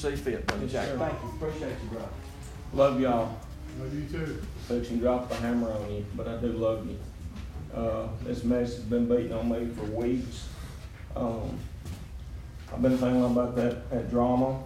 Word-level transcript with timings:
see 0.00 0.16
fit, 0.16 0.46
Brother 0.46 0.66
Jack. 0.66 0.86
sir. 0.86 0.98
Thank 0.98 1.22
you. 1.22 1.28
Appreciate 1.28 1.76
you, 1.82 1.88
brother. 1.90 2.08
Love 2.72 3.00
y'all. 3.00 3.36
Love 3.78 3.94
you 3.94 4.06
too. 4.06 4.42
Fixing 4.66 4.96
to 4.98 5.02
drop 5.02 5.28
the 5.28 5.34
hammer 5.36 5.70
on 5.70 5.92
you, 5.92 6.06
but 6.16 6.26
I 6.26 6.36
do 6.36 6.48
love 6.48 6.86
you. 6.86 6.98
Uh, 7.74 8.08
this 8.24 8.42
mess 8.42 8.74
has 8.74 8.84
been 8.84 9.06
beating 9.06 9.32
on 9.32 9.48
me 9.48 9.68
for 9.74 9.84
weeks. 9.84 10.48
Um, 11.14 11.58
I've 12.72 12.80
been 12.82 12.96
thinking 12.96 13.24
about 13.24 13.54
that, 13.56 13.90
that 13.90 14.10
drama. 14.10 14.62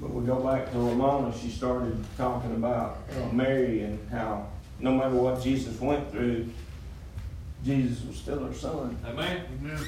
But 0.00 0.10
we 0.10 0.26
go 0.26 0.42
back 0.42 0.72
to 0.72 0.78
Ramona, 0.78 1.32
she 1.38 1.48
started 1.48 2.04
talking 2.16 2.52
about 2.52 2.98
uh, 3.12 3.32
Mary 3.32 3.82
and 3.82 4.10
how 4.10 4.48
no 4.80 4.92
matter 4.92 5.14
what 5.14 5.40
Jesus 5.40 5.80
went 5.80 6.10
through, 6.10 6.48
Jesus 7.64 8.04
was 8.04 8.16
still 8.16 8.44
her 8.44 8.52
son. 8.52 8.98
Amen. 9.06 9.44
Amen. 9.60 9.78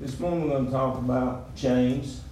This 0.00 0.18
morning 0.18 0.42
we're 0.42 0.50
going 0.50 0.66
to 0.66 0.72
talk 0.72 0.98
about 0.98 1.54
chains. 1.54 2.22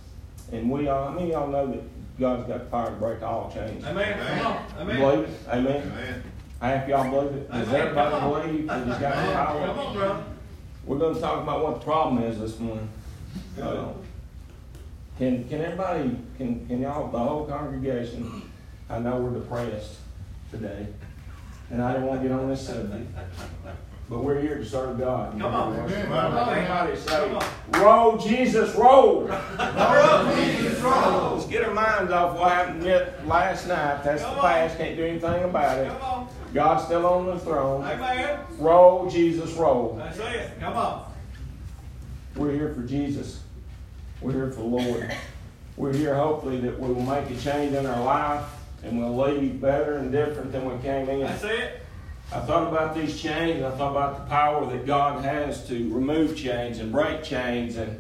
And 0.52 0.70
we 0.70 0.88
all, 0.88 1.08
I 1.08 1.14
mean, 1.14 1.28
y'all 1.28 1.48
know 1.48 1.66
that 1.68 2.18
God's 2.18 2.46
got 2.48 2.58
the 2.60 2.64
power 2.66 2.90
to 2.90 2.96
break 2.96 3.22
all 3.22 3.50
chains. 3.52 3.84
Amen. 3.84 4.38
Come 4.38 4.46
on. 4.46 4.64
Amen. 4.78 4.96
Believe 5.00 5.28
it? 5.28 5.30
Amen. 5.48 5.82
Amen. 5.92 6.22
Half 6.60 6.88
y'all 6.88 7.10
believe 7.10 7.32
it? 7.38 7.50
Does 7.50 7.68
Amen. 7.68 7.80
everybody 7.80 8.10
Come 8.10 8.24
on. 8.32 8.46
believe 8.46 8.66
that 8.66 8.86
He's 8.86 8.96
got 8.98 9.14
the 9.14 9.32
Come 9.32 9.32
power? 9.32 9.60
on, 9.86 9.94
brother. 9.96 10.24
We're 10.84 10.98
going 10.98 11.14
to 11.14 11.20
talk 11.20 11.42
about 11.42 11.62
what 11.62 11.74
the 11.80 11.84
problem 11.84 12.22
is 12.24 12.38
this 12.40 12.58
morning. 12.58 12.88
Uh, 13.60 13.88
Can, 15.18 15.48
can 15.48 15.60
everybody, 15.60 16.16
can, 16.36 16.66
can 16.66 16.80
y'all, 16.80 17.10
the 17.10 17.18
whole 17.18 17.46
congregation, 17.46 18.50
I 18.88 18.98
know 18.98 19.18
we're 19.18 19.38
depressed 19.38 19.96
today, 20.50 20.86
and 21.70 21.82
I 21.82 21.92
don't 21.92 22.06
want 22.06 22.22
to 22.22 22.28
get 22.28 22.36
on 22.36 22.48
this 22.48 22.66
subject, 22.66 23.06
but 24.10 24.24
we're 24.24 24.40
here 24.40 24.58
to 24.58 24.64
serve 24.66 24.98
God. 24.98 25.38
Come 25.38 25.54
on. 25.54 25.72
Amen. 25.78 26.12
Everybody 26.12 26.96
say, 26.96 27.30
Come 27.30 27.80
roll, 27.80 28.18
Jesus, 28.18 28.74
roll. 28.74 29.28
Roll, 29.28 30.34
Jesus, 30.34 30.80
roll. 30.80 31.36
Let's 31.36 31.46
get 31.46 31.64
our 31.64 31.72
minds 31.72 32.10
off 32.10 32.36
what 32.36 32.50
happened 32.50 32.84
last 33.28 33.68
night. 33.68 34.02
That's 34.02 34.22
the 34.22 34.28
Come 34.28 34.38
on. 34.38 34.44
past, 34.44 34.78
can't 34.78 34.96
do 34.96 35.04
anything 35.04 35.44
about 35.44 35.78
it. 35.78 35.88
Come 35.88 36.02
on. 36.02 36.28
God's 36.52 36.86
still 36.86 37.06
on 37.06 37.26
the 37.26 37.38
throne. 37.38 37.84
Amen. 37.84 38.40
Roll, 38.58 39.08
Jesus, 39.08 39.52
roll. 39.52 39.94
That's 39.94 40.18
it. 40.18 40.58
Come 40.58 40.76
on. 40.76 41.12
We're 42.34 42.52
here 42.52 42.74
for 42.74 42.82
Jesus. 42.82 43.44
We're 44.20 44.32
here 44.32 44.50
for 44.50 44.60
the 44.60 44.66
Lord. 44.66 45.14
We're 45.76 45.94
here 45.94 46.16
hopefully 46.16 46.58
that 46.62 46.80
we 46.80 46.92
will 46.92 47.02
make 47.02 47.30
a 47.30 47.36
change 47.36 47.74
in 47.74 47.86
our 47.86 48.04
life 48.04 48.44
and 48.82 48.98
we'll 48.98 49.16
leave 49.16 49.60
better 49.60 49.98
and 49.98 50.10
different 50.10 50.50
than 50.50 50.64
we 50.64 50.82
came 50.82 51.08
in. 51.08 51.20
That's 51.20 51.44
it. 51.44 51.79
I 52.32 52.38
thought 52.38 52.68
about 52.68 52.94
these 52.94 53.20
chains. 53.20 53.64
I 53.64 53.70
thought 53.72 53.90
about 53.90 54.18
the 54.18 54.30
power 54.30 54.64
that 54.70 54.86
God 54.86 55.24
has 55.24 55.66
to 55.66 55.92
remove 55.92 56.36
chains 56.36 56.78
and 56.78 56.92
break 56.92 57.24
chains. 57.24 57.76
And 57.76 57.98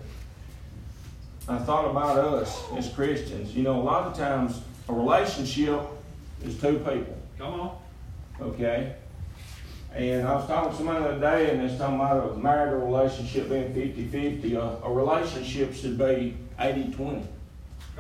I 1.48 1.58
thought 1.58 1.90
about 1.90 2.16
us 2.16 2.62
as 2.76 2.88
Christians. 2.92 3.56
You 3.56 3.64
know, 3.64 3.80
a 3.80 3.82
lot 3.82 4.06
of 4.06 4.16
times 4.16 4.60
a 4.88 4.92
relationship 4.92 5.80
is 6.44 6.60
two 6.60 6.78
people. 6.78 7.18
Come 7.38 7.60
on. 7.60 7.78
Okay? 8.40 8.94
And 9.94 10.28
I 10.28 10.36
was 10.36 10.46
talking 10.46 10.70
to 10.70 10.76
somebody 10.76 11.02
the 11.02 11.10
other 11.10 11.20
day, 11.20 11.50
and 11.50 11.62
it's 11.62 11.76
talking 11.76 11.96
about 11.96 12.30
a 12.30 12.36
marital 12.36 12.86
relationship 12.86 13.48
being 13.48 13.74
50 13.74 14.04
50. 14.04 14.54
A, 14.54 14.60
a 14.60 14.92
relationship 14.92 15.74
should 15.74 15.98
be 15.98 16.36
80 16.56 16.92
20. 16.92 17.26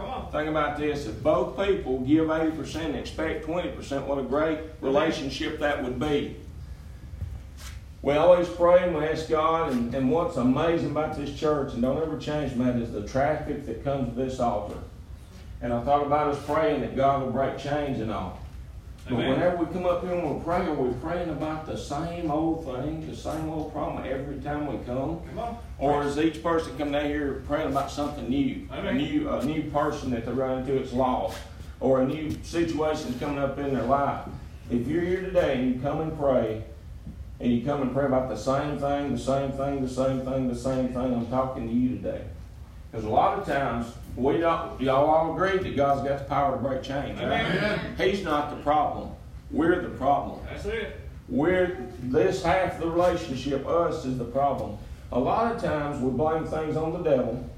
Come 0.00 0.10
on. 0.10 0.32
Think 0.32 0.48
about 0.48 0.78
this 0.78 1.06
if 1.06 1.22
both 1.22 1.56
people 1.58 2.00
give 2.00 2.28
80% 2.28 2.76
and 2.86 2.96
expect 2.96 3.46
20%, 3.46 4.06
what 4.06 4.18
a 4.18 4.22
great 4.22 4.58
relationship 4.80 5.58
that 5.60 5.84
would 5.84 5.98
be. 5.98 6.36
We 8.02 8.14
always 8.14 8.48
pray 8.48 8.84
and 8.84 8.96
we 8.96 9.04
ask 9.04 9.28
God, 9.28 9.72
and, 9.72 9.94
and 9.94 10.10
what's 10.10 10.38
amazing 10.38 10.92
about 10.92 11.16
this 11.16 11.38
church, 11.38 11.74
and 11.74 11.82
don't 11.82 12.02
ever 12.02 12.16
change 12.16 12.54
that, 12.54 12.76
is 12.76 12.92
the 12.92 13.06
traffic 13.06 13.66
that 13.66 13.84
comes 13.84 14.08
to 14.08 14.14
this 14.14 14.40
altar. 14.40 14.78
And 15.60 15.70
I 15.70 15.82
thought 15.82 16.06
about 16.06 16.28
us 16.28 16.42
praying 16.46 16.80
that 16.80 16.96
God 16.96 17.22
will 17.22 17.32
break 17.32 17.58
chains 17.58 18.00
and 18.00 18.10
all. 18.10 18.39
But 19.10 19.18
whenever 19.18 19.56
we 19.56 19.66
come 19.72 19.86
up 19.86 20.02
here 20.04 20.12
and 20.12 20.22
we're 20.22 20.44
praying, 20.44 20.76
we're 20.76 20.92
praying 20.94 21.30
about 21.30 21.66
the 21.66 21.76
same 21.76 22.30
old 22.30 22.64
thing, 22.64 23.04
the 23.10 23.16
same 23.16 23.48
old 23.50 23.72
problem 23.72 24.04
every 24.06 24.38
time 24.38 24.68
we 24.68 24.84
come. 24.84 25.20
Come 25.26 25.38
on. 25.38 25.58
Or 25.78 26.04
is 26.04 26.16
each 26.16 26.44
person 26.44 26.78
coming 26.78 26.92
down 26.92 27.06
here 27.06 27.42
praying 27.48 27.68
about 27.68 27.90
something 27.90 28.28
new? 28.28 28.68
A 28.70 28.92
new, 28.92 29.28
a 29.28 29.44
new 29.44 29.68
person 29.72 30.10
that 30.12 30.26
they 30.26 30.32
run 30.32 30.58
into 30.58 30.76
it's 30.76 30.92
lost, 30.92 31.36
or 31.80 32.02
a 32.02 32.06
new 32.06 32.36
situation 32.44 33.18
coming 33.18 33.38
up 33.38 33.58
in 33.58 33.74
their 33.74 33.82
life. 33.82 34.26
If 34.70 34.86
you're 34.86 35.02
here 35.02 35.22
today 35.22 35.58
and 35.58 35.74
you 35.74 35.80
come 35.80 36.00
and 36.02 36.16
pray, 36.16 36.62
and 37.40 37.52
you 37.52 37.64
come 37.64 37.82
and 37.82 37.92
pray 37.92 38.06
about 38.06 38.28
the 38.28 38.36
same 38.36 38.78
thing, 38.78 39.10
the 39.10 39.18
same 39.18 39.50
thing, 39.52 39.82
the 39.82 39.88
same 39.88 40.20
thing, 40.20 40.46
the 40.46 40.54
same 40.54 40.88
thing, 40.88 41.14
I'm 41.14 41.26
talking 41.26 41.66
to 41.66 41.74
you 41.74 41.96
today. 41.96 42.22
Because 42.92 43.04
a 43.04 43.08
lot 43.08 43.40
of 43.40 43.46
times 43.46 43.92
we 44.16 44.38
don't, 44.38 44.80
y'all 44.80 45.06
all 45.08 45.34
agree 45.34 45.58
that 45.58 45.76
God's 45.76 46.08
got 46.08 46.18
the 46.18 46.24
power 46.24 46.56
to 46.56 46.62
break 46.62 46.82
chains. 46.82 47.18
right? 47.20 47.44
Amen. 47.44 47.80
He's 47.98 48.22
not 48.22 48.50
the 48.50 48.62
problem. 48.62 49.10
We're 49.50 49.82
the 49.82 49.90
problem. 49.90 50.40
That's 50.48 50.64
it. 50.66 51.00
We're 51.28 51.86
this 52.02 52.42
half 52.42 52.74
of 52.74 52.80
the 52.80 52.90
relationship, 52.90 53.66
us 53.66 54.04
is 54.04 54.18
the 54.18 54.24
problem. 54.24 54.78
A 55.12 55.18
lot 55.18 55.54
of 55.54 55.62
times 55.62 56.00
we 56.02 56.10
blame 56.10 56.44
things 56.44 56.76
on 56.76 56.92
the 56.92 57.02
devil, 57.02 57.48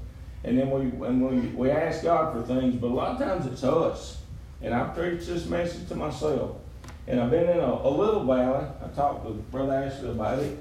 and 0.43 0.57
then 0.57 0.69
we 0.69 1.05
and 1.07 1.21
we, 1.21 1.47
we 1.49 1.71
ask 1.71 2.03
God 2.03 2.33
for 2.33 2.41
things, 2.47 2.75
but 2.75 2.87
a 2.87 2.93
lot 2.93 3.11
of 3.11 3.19
times 3.19 3.45
it's 3.45 3.63
us. 3.63 4.19
And 4.61 4.73
I 4.73 4.85
preach 4.85 5.25
this 5.25 5.45
message 5.45 5.87
to 5.89 5.95
myself. 5.95 6.57
And 7.05 7.19
I've 7.19 7.29
been 7.31 7.49
in 7.49 7.59
a, 7.59 7.73
a 7.83 7.89
little 7.89 8.23
valley. 8.23 8.65
I 8.83 8.87
talked 8.95 9.25
to 9.25 9.33
Brother 9.33 9.73
Ashley 9.73 10.09
about 10.09 10.39
it. 10.39 10.57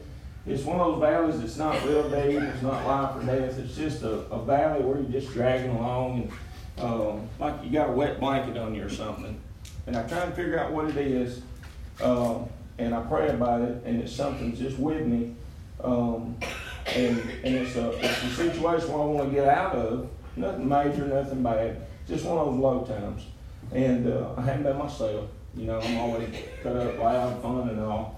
It's 0.47 0.65
one 0.65 0.81
of 0.81 0.93
those 0.93 1.01
valleys 1.01 1.41
that's 1.41 1.57
not 1.57 1.85
real 1.85 2.03
deep, 2.11 2.43
it's 2.43 2.63
not 2.63 2.85
life 2.85 3.17
or 3.17 3.27
death. 3.27 3.59
It's 3.59 3.77
just 3.77 4.03
a, 4.03 4.21
a 4.31 4.45
valley 4.45 4.83
where 4.83 4.99
you're 4.99 5.21
just 5.21 5.33
dragging 5.33 5.71
along 5.71 6.23
and 6.23 6.33
um, 6.85 7.29
like 7.39 7.63
you 7.63 7.71
got 7.71 7.91
a 7.91 7.93
wet 7.93 8.19
blanket 8.19 8.57
on 8.57 8.75
you 8.75 8.85
or 8.85 8.89
something. 8.89 9.41
And 9.87 9.97
I 9.97 10.03
try 10.09 10.25
to 10.25 10.33
figure 10.33 10.59
out 10.59 10.73
what 10.73 10.89
it 10.89 10.97
is. 10.97 11.43
Um, 12.03 12.49
and 12.79 12.95
I 12.95 13.03
pray 13.03 13.29
about 13.29 13.63
it, 13.63 13.83
and 13.85 14.03
it's 14.03 14.13
something 14.13 14.57
just 14.57 14.79
with 14.79 15.07
me. 15.07 15.35
Um, 15.83 16.37
and 16.87 17.19
and 17.45 17.55
it's 17.55 17.77
a, 17.77 17.91
it's 17.91 18.25
a 18.25 18.31
situation 18.31 18.93
where 18.93 19.03
I 19.03 19.07
want 19.07 19.29
to 19.29 19.35
get 19.35 19.49
out 19.49 19.75
of. 19.75 20.09
Nothing 20.35 20.69
major, 20.69 21.07
nothing 21.07 21.43
bad. 21.43 21.87
Just 22.09 22.25
one 22.25 22.39
of 22.39 22.47
those 22.47 22.59
low 22.59 22.85
times. 22.85 23.25
And 23.73 24.11
uh, 24.11 24.35
I 24.37 24.43
haven't 24.43 24.63
been 24.63 24.79
myself. 24.79 25.29
You 25.55 25.67
know, 25.67 25.81
I'm 25.81 25.99
always 25.99 26.29
cut 26.63 26.77
up 26.77 26.99
loud, 26.99 27.43
fun, 27.43 27.69
and 27.69 27.81
all. 27.81 28.12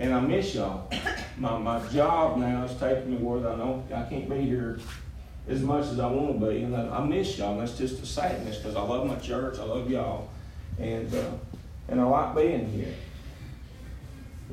And 0.00 0.14
I 0.14 0.20
miss 0.20 0.54
y'all. 0.54 0.90
My, 1.36 1.58
my 1.58 1.86
job 1.88 2.38
now 2.38 2.64
is 2.64 2.74
taking 2.80 3.10
me 3.10 3.16
where 3.18 3.46
I 3.46 3.54
know 3.54 3.84
I 3.94 4.02
can't 4.04 4.28
be 4.30 4.40
here 4.40 4.80
as 5.46 5.60
much 5.60 5.84
as 5.86 6.00
I 6.00 6.06
want 6.06 6.40
to 6.40 6.46
be. 6.46 6.62
And 6.62 6.74
I, 6.74 6.98
I 6.98 7.04
miss 7.04 7.36
y'all. 7.36 7.52
And 7.52 7.60
that's 7.60 7.76
just 7.76 8.02
a 8.02 8.06
sadness 8.06 8.56
because 8.56 8.76
I 8.76 8.80
love 8.80 9.06
my 9.06 9.16
church. 9.16 9.58
I 9.58 9.64
love 9.64 9.90
y'all. 9.90 10.30
And, 10.78 11.14
uh, 11.14 11.32
and 11.88 12.00
I 12.00 12.04
like 12.04 12.34
being 12.34 12.72
here. 12.72 12.94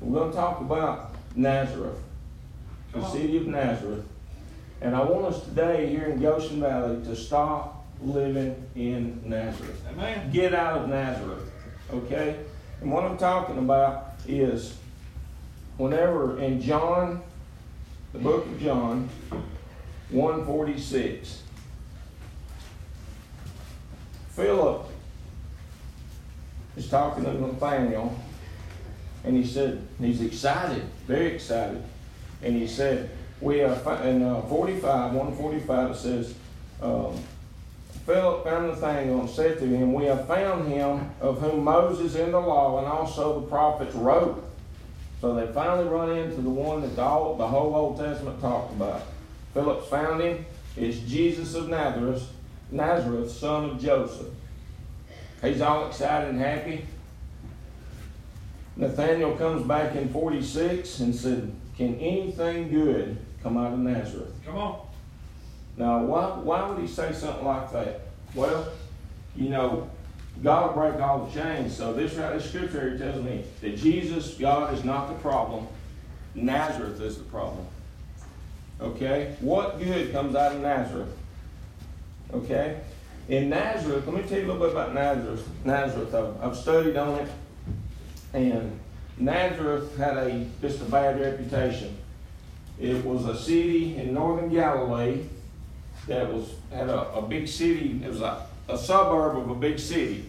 We're 0.01 0.19
going 0.19 0.31
to 0.31 0.35
talk 0.35 0.59
about 0.59 1.15
Nazareth, 1.33 1.97
the 2.91 3.07
city 3.07 3.37
of 3.37 3.47
Nazareth. 3.47 4.05
And 4.81 4.95
I 4.95 5.01
want 5.01 5.33
us 5.33 5.43
today 5.45 5.87
here 5.87 6.07
in 6.07 6.19
Goshen 6.19 6.59
Valley 6.59 7.01
to 7.05 7.15
stop 7.15 7.85
living 8.01 8.55
in 8.75 9.21
Nazareth. 9.23 9.81
Amen. 9.89 10.29
Get 10.31 10.53
out 10.53 10.81
of 10.81 10.89
Nazareth, 10.89 11.49
okay? 11.91 12.37
And 12.81 12.91
what 12.91 13.05
I'm 13.05 13.17
talking 13.17 13.57
about 13.57 14.13
is 14.27 14.75
whenever 15.77 16.39
in 16.39 16.61
John, 16.61 17.21
the 18.13 18.19
book 18.19 18.45
of 18.45 18.59
John, 18.59 19.09
146, 20.09 21.43
Philip 24.29 24.85
is 26.75 26.89
talking 26.89 27.23
to 27.23 27.33
Nathaniel, 27.33 28.17
and 29.23 29.35
he 29.35 29.45
said, 29.45 29.81
he's 29.99 30.21
excited, 30.21 30.83
very 31.07 31.27
excited. 31.27 31.83
And 32.43 32.55
he 32.55 32.67
said, 32.67 33.09
we 33.41 33.59
fi- 33.59 34.07
in 34.07 34.21
uh, 34.21 34.41
45, 34.43 35.13
145, 35.13 35.91
it 35.91 35.95
says, 35.95 36.33
um, 36.81 37.15
Philip 38.05 38.45
found 38.45 38.67
Nathanael 38.69 39.19
and 39.19 39.29
said 39.29 39.59
to 39.59 39.65
him, 39.65 39.91
We 39.93 40.05
have 40.05 40.27
found 40.27 40.69
him 40.69 41.09
of 41.19 41.41
whom 41.41 41.65
Moses 41.65 42.15
in 42.15 42.31
the 42.31 42.39
law 42.39 42.77
and 42.77 42.87
also 42.87 43.41
the 43.41 43.47
prophets 43.47 43.93
wrote. 43.95 44.46
So 45.21 45.33
they 45.33 45.51
finally 45.51 45.87
run 45.87 46.11
into 46.11 46.41
the 46.41 46.49
one 46.49 46.81
that 46.81 46.95
the, 46.95 47.35
the 47.37 47.47
whole 47.47 47.75
Old 47.75 47.97
Testament 47.97 48.39
talked 48.39 48.73
about. 48.73 49.01
Philip's 49.53 49.87
found 49.87 50.21
him. 50.21 50.45
It's 50.75 50.99
Jesus 50.99 51.55
of 51.55 51.69
Nazareth, 51.69 52.29
Nazareth, 52.69 53.31
son 53.31 53.71
of 53.71 53.81
Joseph. 53.81 54.27
He's 55.41 55.61
all 55.61 55.87
excited 55.87 56.29
and 56.29 56.39
happy. 56.39 56.85
Nathanael 58.75 59.35
comes 59.37 59.65
back 59.65 59.95
in 59.95 60.09
46 60.09 60.99
and 60.99 61.15
said, 61.15 61.51
Can 61.75 61.95
anything 61.95 62.69
good 62.69 63.17
come 63.41 63.57
out 63.57 63.73
of 63.73 63.79
Nazareth? 63.79 64.33
Come 64.45 64.57
on. 64.57 64.87
Now, 65.77 66.03
why, 66.03 66.25
why 66.37 66.69
would 66.69 66.79
he 66.79 66.87
say 66.87 67.11
something 67.11 67.45
like 67.45 67.71
that? 67.71 68.01
Well, 68.35 68.67
you 69.35 69.49
know, 69.49 69.89
God 70.43 70.75
will 70.75 70.83
break 70.83 71.01
all 71.01 71.25
the 71.25 71.33
chains. 71.33 71.75
So 71.75 71.93
this 71.93 72.15
this 72.15 72.49
scripture 72.49 72.89
here 72.89 72.97
tells 72.97 73.23
me 73.23 73.43
that 73.61 73.77
Jesus, 73.77 74.35
God, 74.35 74.73
is 74.73 74.83
not 74.83 75.07
the 75.09 75.15
problem. 75.15 75.67
Nazareth 76.35 77.01
is 77.01 77.17
the 77.17 77.23
problem. 77.25 77.65
Okay? 78.79 79.35
What 79.39 79.79
good 79.79 80.11
comes 80.11 80.35
out 80.35 80.53
of 80.53 80.61
Nazareth? 80.61 81.15
Okay? 82.33 82.79
In 83.29 83.49
Nazareth, 83.49 84.05
let 84.05 84.15
me 84.15 84.29
tell 84.29 84.39
you 84.39 84.45
a 84.45 84.49
little 84.53 84.61
bit 84.61 84.71
about 84.71 84.93
Nazareth. 84.93 85.47
Nazareth, 85.65 86.13
I've, 86.13 86.41
I've 86.41 86.55
studied 86.55 86.95
on 86.95 87.19
it, 87.19 87.29
and 88.33 88.79
Nazareth 89.17 89.97
had 89.97 90.17
a 90.17 90.45
just 90.61 90.81
a 90.81 90.85
bad 90.85 91.19
reputation. 91.19 91.97
It 92.79 93.03
was 93.03 93.25
a 93.25 93.35
city 93.35 93.97
in 93.97 94.13
northern 94.13 94.49
Galilee 94.49 95.23
that 96.07 96.31
was 96.31 96.53
had 96.71 96.89
a, 96.89 97.13
a 97.13 97.21
big 97.21 97.47
city. 97.47 97.99
It 98.03 98.09
was 98.09 98.21
a, 98.21 98.45
a 98.67 98.77
suburb 98.77 99.37
of 99.37 99.49
a 99.49 99.55
big 99.55 99.79
city. 99.79 100.25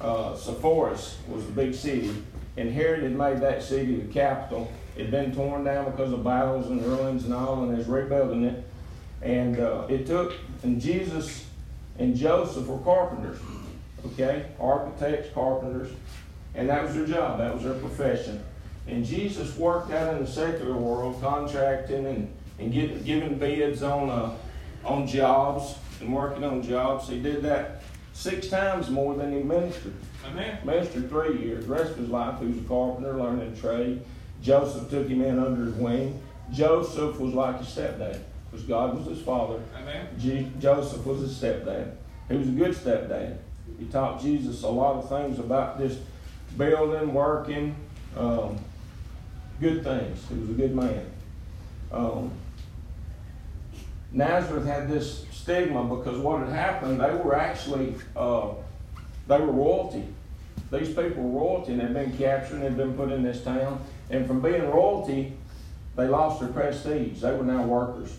Uh, 0.00 0.30
was 0.30 1.44
the 1.46 1.52
big 1.54 1.74
city, 1.74 2.14
and 2.56 2.72
Herod 2.72 3.02
had 3.02 3.16
made 3.16 3.40
that 3.40 3.62
city 3.62 3.96
the 3.96 4.12
capital. 4.12 4.70
It 4.96 5.02
had 5.02 5.10
been 5.10 5.34
torn 5.34 5.64
down 5.64 5.90
because 5.90 6.12
of 6.12 6.22
battles 6.22 6.68
and 6.68 6.84
ruins 6.84 7.24
and 7.24 7.34
all, 7.34 7.64
and 7.64 7.76
is 7.76 7.88
rebuilding 7.88 8.44
it. 8.44 8.64
And 9.22 9.58
uh, 9.58 9.86
it 9.88 10.06
took, 10.06 10.34
and 10.62 10.80
Jesus 10.80 11.46
and 11.98 12.14
Joseph 12.14 12.68
were 12.68 12.78
carpenters, 12.78 13.40
okay? 14.06 14.46
Architects, 14.60 15.34
carpenters, 15.34 15.90
and 16.54 16.68
that 16.68 16.84
was 16.84 16.94
their 16.94 17.06
job, 17.06 17.38
that 17.38 17.52
was 17.52 17.64
their 17.64 17.74
profession. 17.74 18.40
And 18.86 19.04
Jesus 19.04 19.56
worked 19.56 19.90
out 19.90 20.14
in 20.14 20.24
the 20.24 20.30
secular 20.30 20.74
world, 20.74 21.20
contracting 21.20 22.06
and, 22.06 22.32
and 22.60 22.72
get, 22.72 23.04
giving 23.04 23.36
bids 23.36 23.82
on, 23.82 24.10
uh, 24.10 24.36
on 24.84 25.08
jobs 25.08 25.74
and 26.00 26.12
working 26.12 26.44
on 26.44 26.62
jobs. 26.62 27.08
He 27.08 27.20
did 27.20 27.42
that 27.42 27.82
six 28.12 28.48
times 28.48 28.90
more 28.90 29.14
than 29.14 29.32
he 29.32 29.42
ministered. 29.42 29.94
Amen. 30.26 30.58
Ministered 30.64 31.08
three 31.08 31.38
years. 31.38 31.66
The 31.66 31.72
rest 31.72 31.90
of 31.92 31.98
his 31.98 32.08
life, 32.08 32.40
he 32.40 32.46
was 32.46 32.58
a 32.58 32.62
carpenter, 32.62 33.14
learning 33.14 33.52
a 33.52 33.56
trade. 33.56 34.02
Joseph 34.42 34.90
took 34.90 35.08
him 35.08 35.22
in 35.22 35.38
under 35.38 35.66
his 35.66 35.74
wing. 35.74 36.20
Joseph 36.52 37.18
was 37.18 37.34
like 37.34 37.58
his 37.58 37.68
stepdad, 37.68 38.20
because 38.50 38.64
God 38.66 38.96
was 38.96 39.06
his 39.06 39.20
father. 39.24 39.60
Amen. 39.76 40.08
Joseph 40.60 41.04
was 41.04 41.20
his 41.20 41.36
stepdad. 41.36 41.92
He 42.28 42.36
was 42.36 42.48
a 42.48 42.52
good 42.52 42.74
stepdad. 42.74 43.38
He 43.78 43.86
taught 43.86 44.20
Jesus 44.20 44.62
a 44.62 44.68
lot 44.68 44.96
of 44.96 45.08
things 45.08 45.38
about 45.38 45.78
just 45.78 45.98
building, 46.56 47.12
working, 47.12 47.76
um, 48.16 48.58
good 49.60 49.84
things. 49.84 50.24
He 50.28 50.34
was 50.38 50.50
a 50.50 50.54
good 50.54 50.74
man. 50.74 51.04
Um, 51.92 52.30
Nazareth 54.12 54.66
had 54.66 54.88
this 54.88 55.26
stigma 55.32 55.84
because 55.84 56.18
what 56.18 56.40
had 56.40 56.48
happened, 56.48 57.00
they 57.00 57.14
were 57.14 57.34
actually, 57.34 57.94
uh, 58.16 58.48
they 59.26 59.38
were 59.38 59.52
royalty. 59.52 60.04
These 60.70 60.88
people 60.88 61.22
were 61.22 61.40
royalty 61.40 61.72
and 61.72 61.80
they'd 61.80 61.94
been 61.94 62.16
captured 62.16 62.56
and 62.56 62.64
they'd 62.64 62.76
been 62.76 62.94
put 62.94 63.12
in 63.12 63.22
this 63.22 63.42
town. 63.42 63.84
And 64.10 64.26
from 64.26 64.40
being 64.40 64.68
royalty, 64.70 65.34
they 65.96 66.06
lost 66.06 66.40
their 66.40 66.48
prestige. 66.50 67.20
They 67.20 67.32
were 67.32 67.44
now 67.44 67.64
workers, 67.64 68.16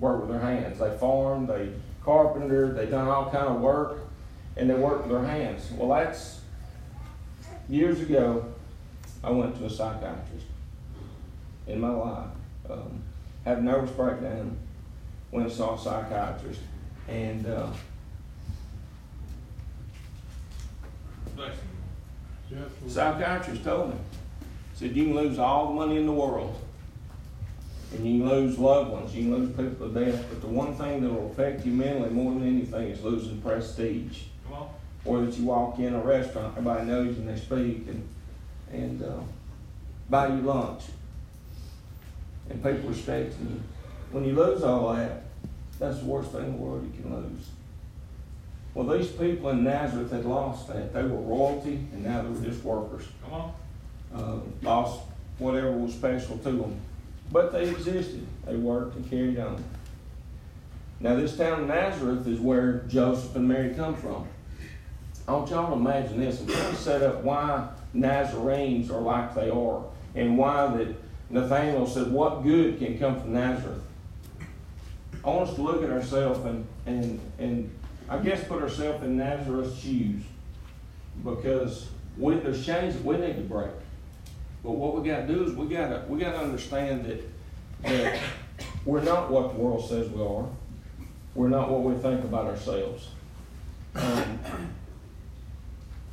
worked 0.00 0.26
with 0.26 0.30
their 0.30 0.40
hands. 0.40 0.78
They 0.78 0.96
farmed, 0.98 1.48
they 1.48 1.70
carpentered, 2.04 2.76
they 2.76 2.86
done 2.86 3.08
all 3.08 3.30
kind 3.30 3.48
of 3.48 3.60
work, 3.60 3.98
and 4.56 4.68
they 4.68 4.74
worked 4.74 5.06
with 5.06 5.20
their 5.20 5.28
hands. 5.28 5.70
Well, 5.72 5.88
that's 5.90 6.40
years 7.68 8.00
ago. 8.00 8.44
I 9.22 9.30
went 9.30 9.58
to 9.58 9.66
a 9.66 9.70
psychiatrist 9.70 10.46
in 11.66 11.80
my 11.80 11.90
life. 11.90 12.30
Um, 12.70 13.02
had 13.44 13.58
a 13.58 13.62
nervous 13.62 13.90
breakdown. 13.90 14.56
Went 15.30 15.46
and 15.46 15.54
saw 15.54 15.74
a 15.74 15.78
psychiatrist, 15.78 16.60
and 17.06 17.46
uh, 17.46 17.68
psychiatrist 22.86 23.62
told 23.62 23.90
me, 23.90 24.00
said 24.74 24.96
you 24.96 25.04
can 25.04 25.14
lose 25.14 25.38
all 25.38 25.68
the 25.68 25.74
money 25.74 25.98
in 25.98 26.06
the 26.06 26.12
world, 26.12 26.58
and 27.92 28.06
you 28.06 28.20
can 28.20 28.28
lose 28.28 28.58
loved 28.58 28.90
ones, 28.90 29.14
you 29.14 29.24
can 29.24 29.34
lose 29.34 29.48
people 29.50 29.88
to 29.88 30.04
death, 30.04 30.24
but 30.30 30.40
the 30.40 30.46
one 30.46 30.74
thing 30.74 31.02
that 31.02 31.12
will 31.12 31.30
affect 31.30 31.66
you 31.66 31.72
mentally 31.72 32.10
more 32.10 32.32
than 32.32 32.46
anything 32.46 32.88
is 32.88 33.02
losing 33.02 33.40
prestige. 33.42 34.22
Or 35.04 35.20
that 35.20 35.38
you 35.38 35.44
walk 35.44 35.78
in 35.78 35.94
a 35.94 36.00
restaurant, 36.00 36.54
everybody 36.58 36.86
knows 36.86 37.16
you 37.16 37.22
and 37.22 37.28
they 37.28 37.40
speak 37.40 37.86
and 37.88 38.06
and 38.72 39.02
uh, 39.02 39.20
buy 40.10 40.28
you 40.28 40.42
lunch, 40.42 40.82
and 42.50 42.62
people 42.62 42.90
respect 42.90 43.34
you. 43.40 43.62
When 44.10 44.24
you 44.24 44.34
lose 44.34 44.62
all 44.62 44.94
that, 44.94 45.24
that's 45.78 45.98
the 45.98 46.06
worst 46.06 46.32
thing 46.32 46.44
in 46.44 46.52
the 46.52 46.58
world 46.58 46.84
you 46.84 47.02
can 47.02 47.14
lose. 47.14 47.48
Well, 48.74 48.86
these 48.96 49.08
people 49.08 49.50
in 49.50 49.64
Nazareth 49.64 50.10
had 50.10 50.24
lost 50.24 50.68
that. 50.68 50.92
They 50.92 51.02
were 51.02 51.20
royalty, 51.20 51.86
and 51.92 52.04
now 52.04 52.22
they 52.22 52.28
were 52.28 52.44
just 52.44 52.64
workers. 52.64 53.04
Come 53.24 53.32
on. 53.34 53.52
Uh, 54.14 54.38
lost 54.62 55.00
whatever 55.38 55.72
was 55.72 55.92
special 55.92 56.38
to 56.38 56.50
them, 56.50 56.80
but 57.30 57.52
they 57.52 57.68
existed. 57.68 58.26
They 58.46 58.56
worked 58.56 58.96
and 58.96 59.08
carried 59.08 59.38
on. 59.38 59.62
Now, 61.00 61.14
this 61.14 61.36
town 61.36 61.62
of 61.62 61.68
Nazareth 61.68 62.26
is 62.26 62.40
where 62.40 62.78
Joseph 62.88 63.36
and 63.36 63.46
Mary 63.46 63.74
come 63.74 63.94
from. 63.94 64.26
I 65.28 65.32
want 65.32 65.50
y'all 65.50 65.68
to 65.68 65.74
imagine 65.74 66.18
this. 66.18 66.40
I'm 66.40 66.46
trying 66.46 66.70
to 66.70 66.76
set 66.76 67.02
up 67.02 67.22
why 67.22 67.68
Nazarenes 67.92 68.90
are 68.90 69.00
like 69.00 69.34
they 69.34 69.50
are, 69.50 69.84
and 70.14 70.38
why 70.38 70.66
that 70.68 70.96
Nathaniel 71.30 71.86
said, 71.86 72.10
"What 72.10 72.42
good 72.42 72.78
can 72.78 72.98
come 72.98 73.20
from 73.20 73.34
Nazareth?" 73.34 73.82
I 75.24 75.28
want 75.28 75.48
us 75.48 75.54
to 75.56 75.62
look 75.62 75.82
at 75.82 75.90
ourselves 75.90 76.44
and 76.44 76.66
and 76.86 77.20
and 77.38 77.70
I 78.08 78.18
guess 78.18 78.42
put 78.44 78.62
ourselves 78.62 79.04
in 79.04 79.16
Nazareth's 79.18 79.78
shoes, 79.78 80.22
because 81.22 81.88
we, 82.16 82.36
there's 82.36 82.64
chains 82.64 82.94
that 82.94 83.04
we 83.04 83.18
need 83.18 83.36
to 83.36 83.42
break. 83.42 83.70
But 84.62 84.72
what 84.72 85.00
we 85.00 85.08
got 85.08 85.26
to 85.26 85.34
do 85.34 85.44
is 85.44 85.52
we 85.52 85.66
got 85.66 85.88
to 85.88 86.04
we 86.08 86.18
got 86.18 86.32
to 86.32 86.38
understand 86.38 87.04
that 87.04 87.22
that 87.82 88.20
we're 88.84 89.02
not 89.02 89.30
what 89.30 89.52
the 89.52 89.58
world 89.60 89.88
says 89.88 90.08
we 90.08 90.22
are. 90.22 90.46
We're 91.34 91.48
not 91.48 91.70
what 91.70 91.82
we 91.82 91.94
think 92.00 92.24
about 92.24 92.46
ourselves. 92.46 93.10
Um, 93.94 94.38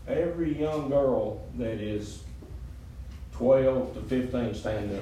every 0.07 0.59
young 0.59 0.89
girl 0.89 1.47
that 1.57 1.79
is 1.79 2.23
12 3.33 3.93
to 3.95 4.01
15 4.01 4.53
stand 4.53 4.99